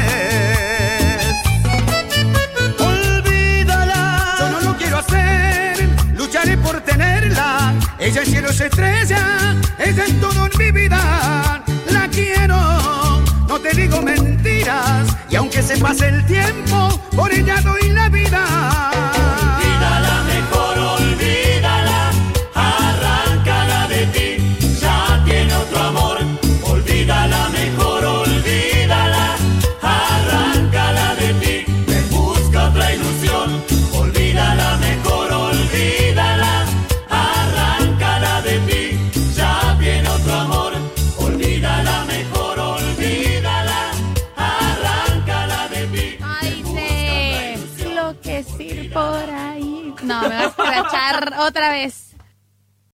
Olvídala. 2.79 4.37
Yo 4.39 4.51
no 4.51 4.61
lo 4.63 4.77
quiero 4.79 4.99
hacer, 4.99 5.89
lucharé 6.15 6.57
por 6.59 6.81
tenerla. 6.81 7.75
Ella 7.99 8.23
es 8.23 8.29
cielo, 8.29 8.51
es 8.51 8.61
estrella, 8.61 9.57
ella 9.79 10.05
es 10.05 10.21
todo 10.21 10.47
en 10.47 10.59
mi 10.59 10.71
vida. 10.71 11.63
La 11.91 12.09
quiero, 12.09 13.23
no 13.49 13.59
te 13.61 13.71
digo 13.77 14.01
mentiras. 14.01 15.07
Y 15.29 15.37
aunque 15.37 15.63
se 15.63 15.77
pase 15.77 16.09
el 16.09 16.25
tiempo, 16.27 17.01
por 17.15 17.33
ella 17.33 17.61
doy 17.61 17.91
otra 51.39 51.71
vez. 51.71 52.06